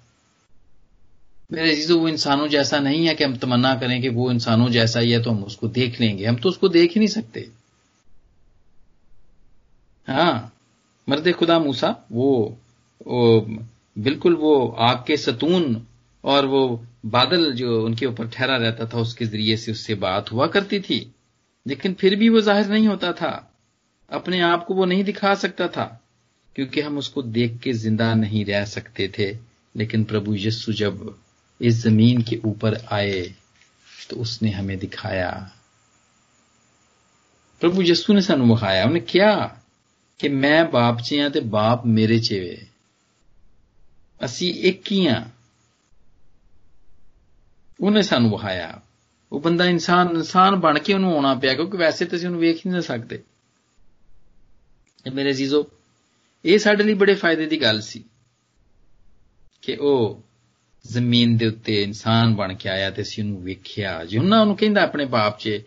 [1.51, 4.99] मेरे चीज़ों वो इंसानों जैसा नहीं है कि हम तमन्ना करें कि वो इंसानों जैसा
[4.99, 7.47] ही है तो हम उसको देख लेंगे। हम तो उसको देख ही नहीं सकते।
[10.07, 10.51] हाँ।
[11.07, 12.57] मर्द खुदा मूसा वो,
[13.07, 13.41] वो
[13.97, 15.85] बिल्कुल वो आग के सतून
[16.23, 16.61] और वो
[17.05, 20.99] बादल जो उनके ऊपर ठहरा रहता था उसके ज़रिए से उससे बात हुआ करती थी।
[21.65, 23.31] लेकिन फिर भी वो ज़ाहिर नहीं होता था।
[24.11, 25.85] अपने आप को वो नहीं दिखा सकता था
[26.55, 29.31] क्योंकि हम उसको देख के ज़िंदा नहीं रह सकते थे।
[29.75, 31.15] लेकिन प्रभु यस्सु जब
[31.61, 33.21] इस ज़मीन के ऊपर आए
[34.09, 35.29] तो उसने हमें दिखाया।
[37.61, 39.61] प्रभु यस्सु ने सानू विखाया उन्हें क्या?
[40.17, 42.67] ਕਿ ਮੈਂ ਬਾਪ 'ਚ ਆ ਤੇ ਬਾਪ ਮੇਰੇ 'ਚ ਵੇ।
[44.25, 45.25] ਅਸੀਂ ਇੱਕ ਹੀ ਆ
[47.81, 48.81] ਉਹਨੇ ਸਾਨੂੰ ਵਹਾਇਆ।
[49.31, 52.57] ਉਹ ਬੰਦਾ ਇਨਸਾਨ ਇਨਸਾਨ ਬਣ ਕੇ ਉਹਨੂੰ ਆਉਣਾ ਪਿਆ, ਕਿਉਂਕਿ ਵੈਸੇ ਤਾਂ ਅਸੀਂ ਉਹਨੂੰ ਵੇਖ
[52.57, 53.23] ਹੀ ਨਹੀਂ ਸਕਦੇ।
[55.05, 55.71] ਇਹ ਮੇਰੇ ਜੀਜ਼ੋ,
[56.45, 58.03] ਇਹ ਸਾਡੇ ਲਈ ਬੜੇ ਫਾਇਦੇ ਦੀ ਗੱਲ ਸੀ
[59.61, 60.23] ਕਿ ਉਹ
[60.87, 65.05] ਜ਼ਮੀਨ ਦੇ ਉੱਤੇ ਇਨਸਾਨ ਬਣ ਕੇ ਆਇਆ ਤੇ ਅਸੀਂ ਉਹਨੂੰ ਵੇਖਿਆ। ਯੂਨਾ ਉਹਨੂੰ ਕਹਿੰਦਾ ਆਪਣੇ
[65.05, 65.61] ਬਾਪ 'ਚ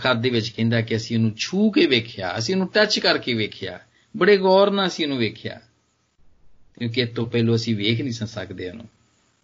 [0.00, 3.80] ਖਾਦੀ ਵਿੱਚ ਕਹਿੰਦਾ ਕਿ ਅਸੀਂ ਉਹਨੂੰ ਛੂ ਕੇ ਵੇਖਿਆ, ਅਸੀਂ ਉਹਨੂੰ ਟੱਚ ਕਰਕੇ ਵੇਖਿਆ।
[4.16, 5.60] ਬੜੇ ਗੌਰ ਨਾਲ ਅਸੀਂ ਉਹਨੂੰ ਵੇਖਿਆ।
[6.78, 8.88] ਕਿਉਂਕਿ ਇਹ ਤੋਂ ਪਹਿਲਾਂ ਅਸੀਂ ਵੇਖ ਨਹੀਂ ਸਕਦੇ ਉਹਨੂੰ।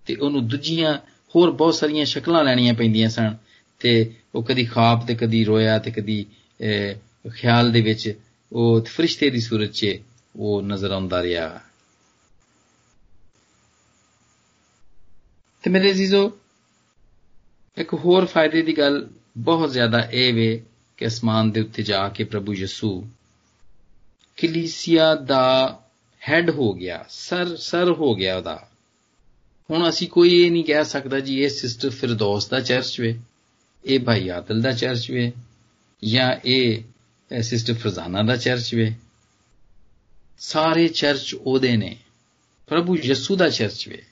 [0.06, 0.98] ਤੇ ਉਹਨੂੰ ਦੂਜੀਆਂ
[1.36, 3.36] ਹੋਰ ਬਹੁਤ ਸਾਰੀਆਂ ਸ਼ਕਲਾਂ ਲੈਣੀਆਂ ਪੈਂਦੀਆਂ ਸਨ।
[3.78, 6.26] ਤੇ ਉਹ ਕਦੀ ਖਾਬ ਤੇ ਕਦੀ ਰੋਇਆ ਤੇ ਕਦੀ
[7.28, 8.18] ਖਿਆਲ ਦੇ ਵਿੱਚ
[8.52, 9.98] ਉਹ ਫਰਿਸ਼ਤੇ ਦੀ ਸੂਰਤ 'ਚ
[10.36, 11.60] ਉਹ ਨਜ਼ਰ ਆਉਂਦਾ ਰਿਹਾ।
[15.62, 16.38] ਤੇ ਮੇਰੇ ਅਜ਼ੀਜ਼ੋ,
[17.78, 20.62] ਇੱਕ ਹੋਰ ਫਾਇਦੇ ਦੀ ਗੱਲ ਬਹੁਤ ਜ਼ਿਆਦਾ ਇਹ ਵੇ
[20.96, 23.08] ਕਿ ਅਸਮਾਨ ਦੇ ਉੱਤੇ ਜਾ ਕੇ ਪ੍ਰਭੂ ਯਿਸੂ
[24.42, 25.78] ਕਲੀਸਿਆ ਦਾ
[26.28, 28.68] ਹੈਡ ਹੋ ਗਿਆ, ਸਰ ਸਰ ਹੋ ਗਿਆ ਉਹਦਾ।
[29.70, 33.20] ਹੁਣ ਅਸੀਂ ਕੋਈ ਇਹ ਨਹੀਂ ਕਹਿ ਸਕਦਾ ਜੀ, ਇਹ ਸਿਸਟਰ ਫਿਰਦੌਸ ਦਾ ਚਰਚ ਵੇ,
[33.84, 35.32] ਇਹ ਭਾਈ ਆਦਲ ਦਾ ਚਰਚ ਵੇ,
[36.04, 36.82] ਜਾਂ ਇਹ
[37.42, 38.94] ਸਿਸਟਰ ਫਰਜ਼ਾਨਾ ਦਾ ਚਰਚ ਵੇ।
[40.38, 41.96] ਸਾਰੇ ਚਰਚ ਉਹਦੇ ਨੇ।
[42.66, 44.02] ਪ੍ਰਭੂ ਯਿਸੂ ਦਾ ਚਰਚ ਵੇ।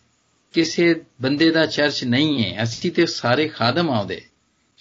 [0.52, 4.20] ਕਿਸੇ ਬੰਦੇ ਦਾ ਚਰਚ ਨਹੀਂ ਹੈ। ਅਸੀਂ ਤੇ ਸਾਰੇ ਖਾਦਮ ਆਉਦੇ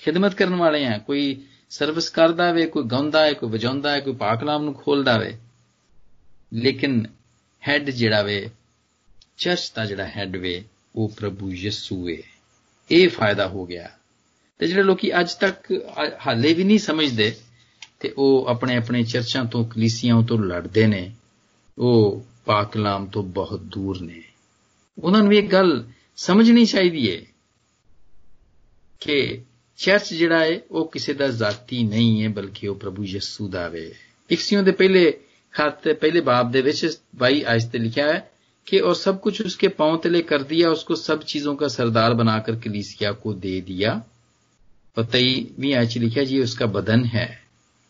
[0.03, 4.13] ਖਿਦਮਤ ਕਰਨ ਵਾਲੇ ਆ। ਕੋਈ ਸਰਵਿਸ ਕਰਦਾ ਵੇ, ਕੋਈ ਗਾਉਂਦਾ ਹੈ ਕੋਈ ਵਜਾਉਂਦਾ ਹੈ ਕੋਈ
[4.13, 5.38] ਪਾਕਲਾਮ ਨੂੰ ਖੋਲਦਾ ਵੇ।
[6.53, 7.08] ਲੇਕਿਨ
[7.67, 8.49] ਹੈਡ ਜਿਹੜਾ ਵੇ
[9.38, 10.63] ਚਰਚ ਦਾ ਜਿਹੜਾ ਹੈਡ ਵੇ,
[10.95, 12.17] ਉਹ ਪ੍ਰਭੂ ਯਿਸੂ ਹੈ
[12.91, 13.89] ਇਹ ਫਾਇਦਾ ਹੋ ਗਿਆ।
[14.60, 15.58] ਤੇ ਜਿਹੜੇ ਲੋਕੀ ਅੱਜ ਤੱਕ
[16.27, 17.36] ਹਾਲੇ ਵੀ ਨਹੀਂ ਸਮਝਦੇ,
[17.99, 21.15] ਤੇ ਉਹ ਆਪਣੇ ਆਪਣੇ ਚਰਚਾਂ ਤੋਂ ਕਲੀਸੀਆਂ ਤੋਂ ਲੜਦੇ ਨੇ।
[21.77, 24.23] ਉਹ ਪਾਕ ਕਲਾਮ ਤੋਂ ਬਹੁਤ ਦੂਰ ਨੇ।
[25.03, 27.21] ਉਹਨਾਂ ਨੂੰ ਇਹ ਗੱਲ ਸਮਝਣੀ ਚਾਹੀਦੀ ਹੈ
[28.99, 29.41] ਕਿ
[29.79, 33.88] ਚਰਚ ਜਿਹੜਾ ਹੈ ਉਹ ਕਿਸੇ ਦਾ ਜ਼ਾਤੀ ਨਹੀਂ ਹੈ ਬਲਕਿ ਉਹ ਪ੍ਰਭੂ ਯਿਸੂ ਦਾ ਹੈ
[34.31, 35.12] ਇਕਸੀਓਂ ਦੇ ਪਹਿਲੇ
[35.55, 36.85] ਖਾਤੇ ਪਹਿਲੇ ਬਾਬ ਦੇ ਵਿੱਚ
[37.25, 38.20] 22 ਆਇਤ ਤੇ ਲਿਖਿਆ ਹੈ
[38.66, 42.57] कि और सब कुछ उसके पांव तले कर दिया उसको सब चीजों का सरदार बनाकर
[42.57, 43.94] कलीसिया को दे दिया
[44.96, 47.27] और तेईवीं आयच लिखा जी उसका बदन है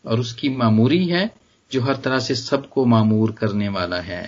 [0.05, 1.29] और उसकी मामूरी है
[1.71, 4.23] जो हर तरह से सबको मामूर करने वाला है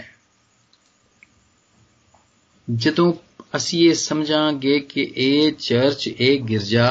[2.67, 3.13] ਜਦੋਂ
[3.55, 6.87] ਅਸੀਂ ਇਹ ਸਮਝਾਂਗੇ ਕਿ ਇਹ ਚਰਚ ਇਹ ਗਿਰਜਾ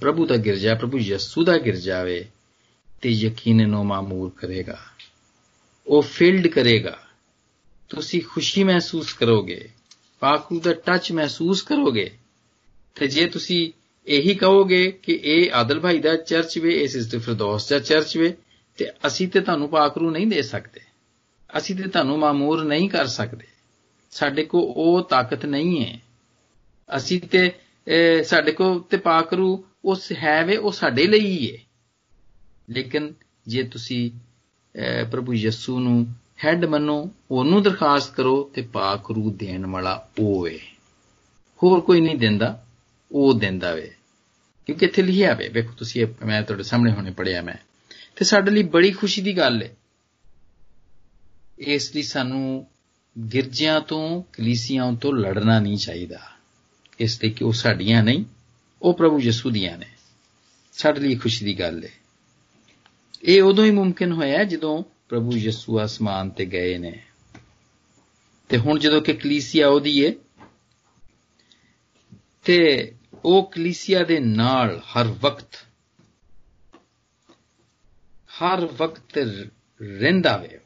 [0.00, 2.28] ਪ੍ਰਭੂ ਦਾ ਗਿਰਜਾ ਪ੍ਰਭੂ ਯਿਸੂ ਦਾ ਗਿਰਜਾ ਵੇ
[3.00, 4.78] ਤੇ ਯਕੀਨਨ ਉਹ ਮਾਮੂਰ ਕਰੇਗਾ।
[5.86, 6.98] ਉਹ ਫਿਲਡ ਕਰੇਗਾ।
[7.88, 9.68] ਤੁਸੀਂ ਖੁਸ਼ੀ ਮਹਿਸੂਸ ਕਰੋਗੇ,
[10.20, 12.10] ਪਾਕੂ ਦਾ ਟੱਚ ਮਹਿਸੂਸ ਕਰੋਗੇ।
[12.94, 13.72] ਤੇ ਜੇ ਤੁਸੀਂ
[14.06, 18.36] ਇਹੀ ਕਹੋਗੇ ਕਿ ਇਹ ਆਦਲ ਭਾਈ ਦਾ ਚਰਚ ਵੇ, ਇਹ ਸਿਸਟਰ ਫਿਰਦੌਸ ਦਾ ਚਰਚ ਵੇ,
[18.76, 20.80] ਤੇ ਅਸੀਂ ਤੇ ਤੁਹਾਨੂੰ ਪਾਕਰੂ ਨਹੀਂ ਦੇ ਸਕਦੇ।
[21.58, 23.46] ਅਸੀਂ ਤੇ ਤੁਹਾਨੂੰ ਮਾਮੂਰ ਨਹੀਂ ਕਰ ਸਕਦੇ।
[24.10, 26.00] ਸਾਡੇ ਕੋ ਉਹ ਤਾਕਤ ਨਹੀਂ ਹੈ।
[26.96, 27.52] ਅਸੀਂ ਤੇ
[28.24, 31.58] ਸਾਡੇ ਕੋ ਤੇ ਪਾਕਰੂ ਉਸ ਹੈ ਵੇ, ਉਹ ਸਾਡੇ ਲਈ ਹੀ ਹੈ
[32.70, 33.14] ਲੇਕਿਨ
[33.46, 34.10] ਜੇ ਤੁਸੀਂ
[35.10, 36.06] ਪ੍ਰਭੂ ਯਿਸੂ ਨੂੰ
[36.44, 40.58] ਹੈਡ ਮੰਨੋ, ਉਹਨੂੰ ਦਰਖਾਸਤ ਕਰੋ ਤੇ ਪਾਕ ਰੂ ਦੇਣ ਵਾਲਾ ਉਹ ਏ।
[41.62, 42.66] ਹੋਰ ਕੋਈ ਨਹੀਂ ਦਿੰਦਾ,
[43.12, 43.94] ਉਹ ਦਿੰਦਾ ਵੇ।
[44.66, 47.54] ਕਿਉਂਕਿ ਇੱਥੇ ਲਿਖਿਆ ਵੇ, ਵੇਖੋ ਤੁਸੀਂ ਮੈਂ ਤੁਹਾਡੇ ਸਾਹਮਣੇ ਹੁਣੇ ਪੜਿਆ ਮੈਂ।
[48.16, 49.70] ਤੇ ਸਾਡੇ ਲਈ ਬੜੀ ਖੁਸ਼ੀ ਦੀ ਗੱਲ ਏ।
[51.58, 52.66] ਇਸ ਲਈ ਸਾਨੂੰ
[53.32, 56.18] ਗਿਰਜਿਆਂ ਤੋਂ ਕਲੀਸੀਆਂ ਤੋਂ ਲੜਨਾ ਨਹੀਂ ਚਾਹੀਦਾ।
[56.98, 58.24] ਇਸ ਲਈ ਕਿ ਉਹ ਸਾਡੀਆਂ ਨਹੀਂ
[58.82, 59.86] ਉਹ ਪ੍ਰਭੂ ਯਿਸੂ ਦੀਆਂ ਨੇ।
[60.72, 61.88] ਸਾਡੇ ਲਈ ਖੁਸ਼ੀ ਦੀ ਗੱਲ ਏ।
[63.22, 67.02] ਇਹ ਉਦੋਂ ਹੀ ਮੁਮਕਿਨ ਹੋਇਆ ਜਦੋਂ ਪ੍ਰਭੂ ਯਿਸੂ ਆਸਮਾਨ ਤੇ ਗਏ ਨੇ।
[68.48, 70.14] ਤੇ ਹੁਣ ਜਦੋਂ ਕਿ ਕਲੀਸਿਆ ਉਹਦੀ ਏ,
[72.44, 72.92] ਤੇ
[73.24, 75.66] ਉਹ ਕਲੀਸਿਆ ਦੇ ਨਾਲ ਹਰ ਵਕਤ
[78.28, 79.18] ਹਰ ਵਕਤ
[79.82, 80.60] ਰਹਿੰਦਾ ਵੇ।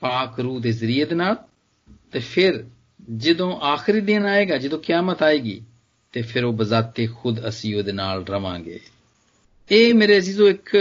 [0.00, 1.36] ਪਾਕ ਰੂਹ ਦੇ ਜ਼ਰੀਏ ਦੇ ਨਾਲ,
[2.12, 2.70] ਤੇ ਫਿਰ
[3.16, 5.64] ਜਦੋਂ ਆਖਰੀ ਦਿਨ ਆਏਗਾ, ਜਦੋਂ ਕਿਆਮਤ ਆਏਗੀ
[6.15, 8.79] ਤੇ ਫਿਰ ਉਹ ਬਜ਼ਾਤੇ ਖੁਦ ਅਸੀਂ ਉਹਦੇ ਨਾਲ ਰਵਾਂਗੇ
[9.69, 10.75] ਇਹ ਮੇਰੇ ਅਜ਼ੀਜ਼ੋ ਇੱਕ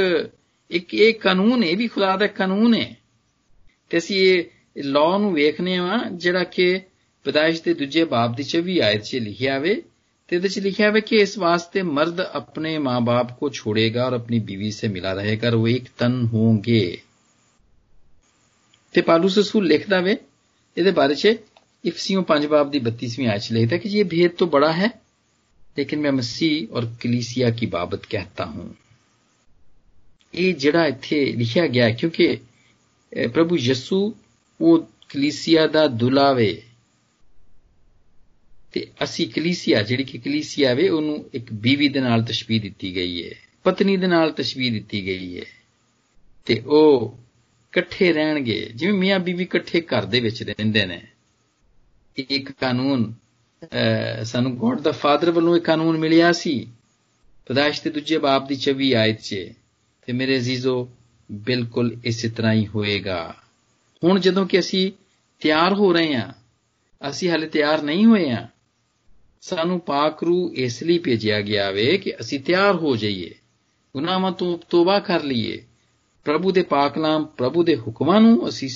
[0.71, 2.97] ਇੱਕ ਇਹ ਕਾਨੂੰਨ ਹੈ ਵੀ ਖੁਦਾ ਦਾ ਕਾਨੂੰਨ ਹੈ
[3.91, 6.81] ਤੇ ਅਸੀਂ ਇਹ ਲਾਅ ਨੂੰ ਵੇਖਨੇ ਆ ਜਿਹੜਾ ਕਿ
[7.27, 9.75] ਪਦਾਇਸ਼ ਦੇ ਦੂਜੇ ਬਾਬ ਦੀ 24 ਆਇਤ 'ਚ ਲਿਖਿਆ ਹੋਵੇ
[10.29, 14.39] ਤੇ ਇਹਦੇ 'ਚ ਲਿਖਿਆ ਹੋਵੇ ਕਿ ਇਸ ਵਾਸਤੇ ਮਰਦ ਆਪਣੇ ਮਾਂ-ਬਾਪ को छोड़ेगा और अपनी
[14.41, 16.83] बीवी से मिला रहेगा और वो एक तन होंगे
[18.95, 20.17] ਤੇ ਪਾਲੂਸ ਰਸੂਲ ਲਿਖਦਾ ਵੇ
[20.77, 21.35] ਇਹਦੇ ਬਾਰੇ 'ਚ
[21.85, 24.89] ਇਫਸੀਓਂ 5 ਬਾਬ ਦੀ 32ਵੀਂ ਆਇਤ 'ਚ ਲਿਖਦਾ ਕਿ ਇਹ भेद तो बड़ा है
[25.77, 28.69] लेकिन मैं मसीह और कलीसिया की बाबत कहता हूं
[30.35, 32.27] ਇਹ ਜਿਹੜਾ ਇੱਥੇ ਲਿਖਿਆ ਗਿਆ ਕਿਉਂਕਿ
[33.33, 33.97] ਪ੍ਰਭੂ ਯਿਸੂ
[34.61, 36.51] ਉਹ ਕਲੀਸਿਆ ਦਾ ਦੁਲਾ ਵੇ
[38.73, 43.25] ਤੇ ਅਸੀਂ ਕਲੀਸਿਆ ਜਿਹੜੀ ਕਿ ਕਲੀਸਿਆ ਵੇ ਉਹਨੂੰ ਇੱਕ ਬੀਵੀ ਦੇ ਨਾਲ ਤਸ਼ਬੀਹ ਦਿੱਤੀ ਗਈ
[43.25, 45.45] ਹੈ ਪਤਨੀ ਦੇ ਨਾਲ ਤਸ਼ਬੀਹ ਦਿੱਤੀ ਗਈ ਹੈ
[46.47, 47.19] ਤੇ ਉਹ
[47.73, 51.01] ਇਕੱਠੇ ਰਹਿਣਗੇ ਜਿਵੇਂ ਮੀਆਂ ਬੀਵੀ ਇਕੱਠੇ ਘਰ ਦੇ ਵਿੱਚ ਰਹਿੰਦੇ ਨੇ
[52.17, 53.13] ਇੱਕ ਕਾਨੂੰਨ
[54.24, 56.68] ਸਾਨੂੰ ਗੋਡ ਦਾ ਫਾਦਰ ਵੱਲੋਂ ਇੱਕ ਕਾਨੂੰਨ ਮਿਲਿਆ ਸੀ।
[57.46, 59.36] ਪਦਾਇਸ਼ ਦੇ ਦੂਜੇ ਬਾਬ ਦੀ 24 ਆਇਤ 'ਚ,
[60.08, 60.90] ਤੇ ਮੇਰੇ ਅਜ਼ੀਜ਼ੋ,
[61.32, 63.36] ਬਿਲਕੁਲ ਇਸੇ ਤਰ੍ਹਾਂ ਹੀ ਹੋਏਗਾ।
[64.04, 64.92] ਹੁਣ ਜਦੋਂ ਕਿ ਅਸੀਂ
[65.42, 66.32] ਤਿਆਰ ਹੋ ਰਹੇ ਹਾਂ,
[67.02, 68.48] ਅਸੀਂ ਹਾਲੇ ਤਿਆਰ ਨਹੀਂ ਹੋਏ ਹਾਂ,
[69.42, 73.34] ਸਾਨੂੰ ਪਾਕ ਰੂ ਇਸ ਲਈ ਭੇਜਿਆ ਗਿਆ ਵੇ ਕਿ ਅਸੀਂ ਤਿਆਰ ਹੋ ਜਾਈਏ,
[73.96, 75.62] ਗੁਨਾਹਾਂ ਤੋਂ ਤੋਬਾ ਕਰ ਲਈਏ।
[76.26, 78.70] ਪ੍ਰਭੂ ਦੇ ਪਾਕ ਨਾਮ, ਪ੍ਰਭੂ ਦੇ ਹੁਕਮਾਂ ਨੂੰ ਅਸੀਂ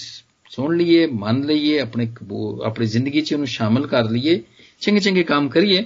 [0.50, 2.08] ਸੁਣ ਲਈਏ, ਮੰਨ ਲਈਏ, ਆਪਣੇ
[2.66, 4.42] ਆਪਣੀ ਜ਼ਿੰਦਗੀ 'ਚ ਉਹਨੂੰ ਸ਼ਾਮਲ ਕਰ ਲਈਏ।
[4.80, 5.86] ਚੰਗੇ ਚੰਗੇ ਕੰਮ ਕਰੀਏ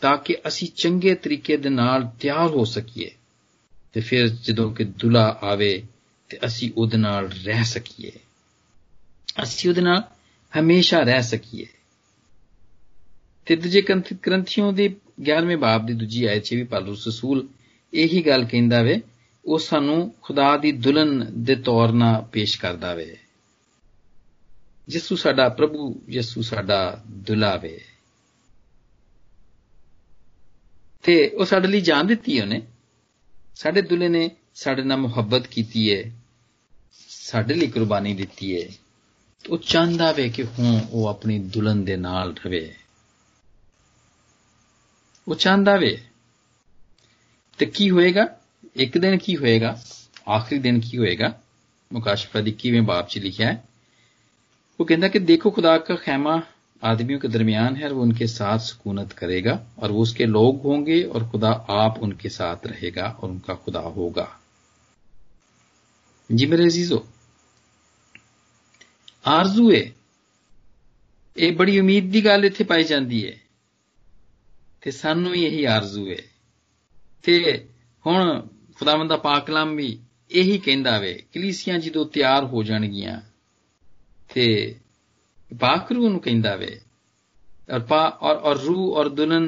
[0.00, 3.10] ਤਾਂ ਕਿ ਅਸੀਂ ਚੰਗੇ ਤਰੀਕੇ ਦੇ ਨਾਲ ਤਿਆਰ ਹੋ ਸਕੀਏ।
[3.92, 5.86] ਤੇ ਫਿਰ ਜਦੋਂ ਕਿ ਦੁਲਾ ਆਵੇ
[6.28, 8.12] ਤੇ ਅਸੀਂ ਉਹਦੇ ਨਾਲ ਰਹਿ ਸਕੀਏ।
[9.42, 10.02] ਅਸੀਂ ਉਹਦੇ ਨਾਲ
[10.60, 11.66] ਹਮੇਸ਼ਾ ਰਹਿ ਸਕੀਏ।
[13.46, 13.82] ਤੇ ਦੂਜੇ
[14.26, 17.48] ਗ੍ਰੰਥੀਆਂ ਦੇ 11ਵੇਂ ਬਾਬ ਦੀ ਦੂਜੀ ਆਇਤ 'ਚ ਵੀ ਪਾਲੂਸ ਰਸੂਲ
[17.94, 19.00] ਇਹੀ ਗੱਲ ਕਹਿੰਦਾ ਵੇ,
[19.44, 23.16] ਉਹ ਸਾਨੂੰ ਖੁਦਾ ਦੀ ਦੁਲਨ ਦੇ ਤੌਰ 'ਤੇ ਪੇਸ਼ ਕਰਦਾ ਵੇ।
[24.90, 27.84] ਯਿਸੂ ਸਾਡਾ ਪ੍ਰਭੂ, ਯਿਸੂ ਸਾਡਾ ਦੁਲਾ ਵੇ।
[31.07, 32.61] ਤੇ ਉਹ ਸਾਡੇ ਲਈ ਜਾਨ ਦਿੱਤੀ ਉਹਨੇ
[33.55, 36.03] ਸਾਡੇ ਦੁਲੇ ਨੇ ਸਾਡੇ ਨਾਲ ਮੁਹੱਬਤ ਕੀਤੀ ਹੈ
[37.09, 38.67] ਸਾਡੇ ਲਈ ਕੁਰਬਾਨੀ ਦਿੱਤੀ ਹੈ
[39.45, 42.69] ਉਹ ਚਾਹੁੰਦਾ ਵੇ ਕਿ ਹੁਣ ਉਹ ਆਪਣੀ ਦੁਲਨ ਦੇ ਨਾਲ ਰਵੇ
[45.27, 45.97] ਉਹ ਚਾਹੁੰਦਾ ਵੇ
[47.59, 48.27] ਤੇ ਕੀ ਹੋਏਗਾ
[48.75, 49.77] ਇੱਕ ਦਿਨ ਕੀ ਹੋਏਗਾ
[50.29, 51.33] ਆਖਰੀ ਦਿਨ ਕੀ ਹੋਏਗਾ
[51.91, 53.63] ਮੁਕਾਸ਼ਫਾ ਦੀ 21ਵੇਂ ਬਾਬ 'ਚ ਲਿਖਿਆ ਹੈ
[54.79, 56.35] वो कहता कि देखो खुदा का खैमा
[56.81, 61.01] आदमियों के दरमियान है और वो उनके साथ सुकूनत करेगा और वो उसके लोग होंगे
[61.03, 64.27] और खुदा आप उनके साथ रहेगा और उनका खुदा होगा
[66.29, 67.05] जी मेरे अजीजो
[69.25, 69.83] ਆਰਜ਼ੂ ਹੈ
[71.35, 73.37] ਇਹ ਬੜੀ ਉਮੀਦ ਦੀ ਗੱਲ ਇੱਥੇ ਪਾਈ ਜਾਂਦੀ ਹੈ
[74.81, 76.17] ਤੇ ਸਾਨੂੰ ਵੀ ਇਹੀ ਆਰਜ਼ੂ ਹੈ
[77.23, 77.67] ਤੇ
[78.05, 78.41] ਹੁਣ
[78.79, 79.87] ਖੁਦਾਵੰਦ ਦਾ ਪਾਕ ਕਲਾਮ ਵੀ
[80.31, 83.19] ਇਹੀ ਕਹਿੰਦਾ ਵੇ ਕਲੀਸੀਆਂ ਜਦੋਂ ਤਿਆਰ ਹੋ ਜਾਣਗੀਆਂ
[84.29, 84.45] ਤੇ
[85.51, 86.79] ਬਾਕਰੂ ਨੂੰ ਕਹਿੰਦਾ ਵੇ
[87.69, 89.45] और पा और और रू और दुल्हन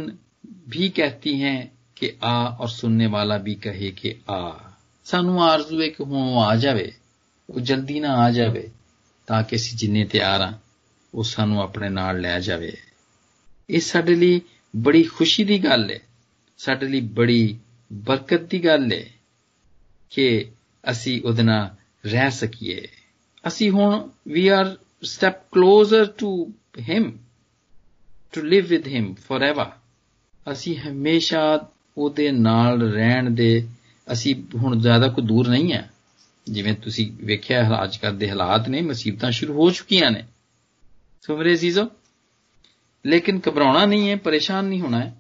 [0.70, 1.58] भी कहती हैं
[1.96, 4.38] ਕਿ ਆ ਔਰ ਸੁਣਨੇ ਵਾਲਾ ਵੀ ਕਹੇ ਕਿ ਆ
[5.06, 6.92] ਸਾਨੂੰ ਆਰਜ਼ੂ ਹੈ ਕਿ ਹੁਣ ਉਹ ਆ ਜਾਵੇ
[7.50, 8.64] ਉਹ ਜਲਦੀ ਨਾ ਆ ਜਾਵੇ
[9.28, 10.52] ਤਾਂ ਕਿ ਅਸੀਂ ਜਿੰਨੇ ਤਿਆਰ ਆ
[11.14, 12.72] ਉਹ ਸਾਨੂੰ ਆਪਣੇ ਨਾਲ ਲੈ ਜਾਵੇ
[13.70, 14.42] ਇਹ ਸਾਡੇ ਲਈ
[14.74, 16.00] ਬੜੀ ਖੁਸ਼ੀ ਦੀ ਗੱਲ ਹੈ
[16.60, 17.58] ਸਾਡੇ ਲਈ ਬੜੀ
[17.92, 19.04] ਬਰਕਤ ਦੀ ਗੱਲ ਹੈ
[20.12, 20.28] ਕਿ
[20.84, 21.70] ਅਸੀਂ ਉਹਦੇ ਨਾਲ
[22.04, 22.88] ਰਹਿ ਸਕੀਏ
[23.48, 27.19] ਅਸੀਂ ਹੁਣ we are step closer to him
[28.33, 29.67] to live with him forever
[30.53, 33.69] ਅਸੀਂ ਹਮੇਸ਼ਾ ਉਹਦੇ ਨਾਲ ਰਹਿਣ ਦੇ,
[34.13, 35.91] ਅਸੀਂ ਹੁਣ ਜ਼ਿਆਦਾ ਕੋਈ ਦੂਰ ਨਹੀਂ ਹੈ।
[36.47, 40.25] ਜਿਵੇਂ ਤੁਸੀਂ ਵੇਖਿਆ ਅੱਜ ਕੱਲ੍ਹ ਦੇ ਹਾਲਾਤ ਨੇ, ਮੁਸੀਬਤਾਂ ਸ਼ੁਰੂ ਹੋ ਚੁੱਕੀਆਂ ਨੇ।
[41.23, 41.91] ਸੋ ਮੇਰੇ ਅਜ਼ੀਜ਼ੋ,
[43.07, 45.17] ਲੇਕਿਨ ਘਬਰਾਉਣਾ ਨਹੀਂ ਹੈ, ਪਰੇਸ਼ਾਨ ਨਹੀਂ ਹੋਣਾ ਹੈ,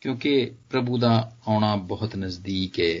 [0.00, 3.00] ਕਿਉਂਕਿ ਪ੍ਰਭੂ ਦਾ ਆਉਣਾ ਬਹੁਤ ਨਜ਼ਦੀਕ ਹੈ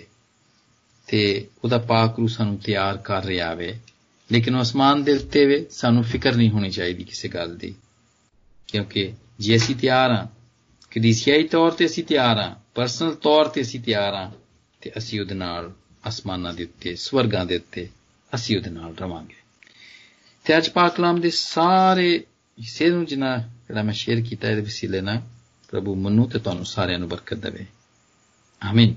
[1.06, 3.78] ਤੇ ਉਹਦਾ ਪਾਕ ਰੂ ਸਾਨੂੰ ਤਿਆਰ ਕਰ ਰਿਹਾ ਵੇ।
[4.32, 7.74] ਲੇਕਿਨ ਉਹ ਅਸਮਾਨ ਦੇ ਉੱਤੇ ਵੇ ਸਾਨੂੰ ਫਿਕਰ ਨਹੀਂ ਹੋਣੀ ਚਾਹੀਦੀ ਕਿਸੇ ਗੱਲ ਦੀ।
[8.68, 10.26] ਕਿਉਂਕਿ ਜੇ ਅਸੀਂ ਤਿਆਰ ਹਾਂ
[10.90, 14.30] ਕਲੀਸਿਆਈ ਤੌਰ ਤੇ ਅਸੀਂ ਤਿਆਰ ਹਾਂ, ਪਰਸਨਲ ਤੌਰ ਤੇ ਅਸੀਂ ਤਿਆਰ ਹਾਂ,
[14.80, 15.72] ਤੇ ਅਸੀਂ ਉਹਦੇ ਨਾਲ
[16.08, 17.88] ਅਸਮਾਨਾਂ ਦੇ ਉੱਤੇ, ਸਵਰਗਾਂ ਦੇ ਉੱਤੇ
[18.34, 19.34] ਅਸੀਂ ਉਹਦੇ ਨਾਲ ਰਵਾਂਗੇ।
[20.44, 22.24] ਤੇ ਅੱਜ ਪਾਕ ਕਲਾਮ ਦੇ ਸਾਰੇ
[22.60, 25.22] ਹਿੱਸੇ ਨੂੰ ਜਿਨਾ ਜਿਹੜਾ ਮੈਂ ਸ਼ੇਅਰ ਕੀਤਾ, ਇਹਦੇ ਵਸੀਲੇ ਨਾਲ
[25.70, 27.66] ਪ੍ਰਭੂ ਮਨੂ ਤੇ ਤੁਹਾਨੂੰ ਸਾਰਿਆਂ ਨੂੰ ਬਰਕਤ ਦੇਵੇ।
[28.62, 28.94] ਆਮੀਨ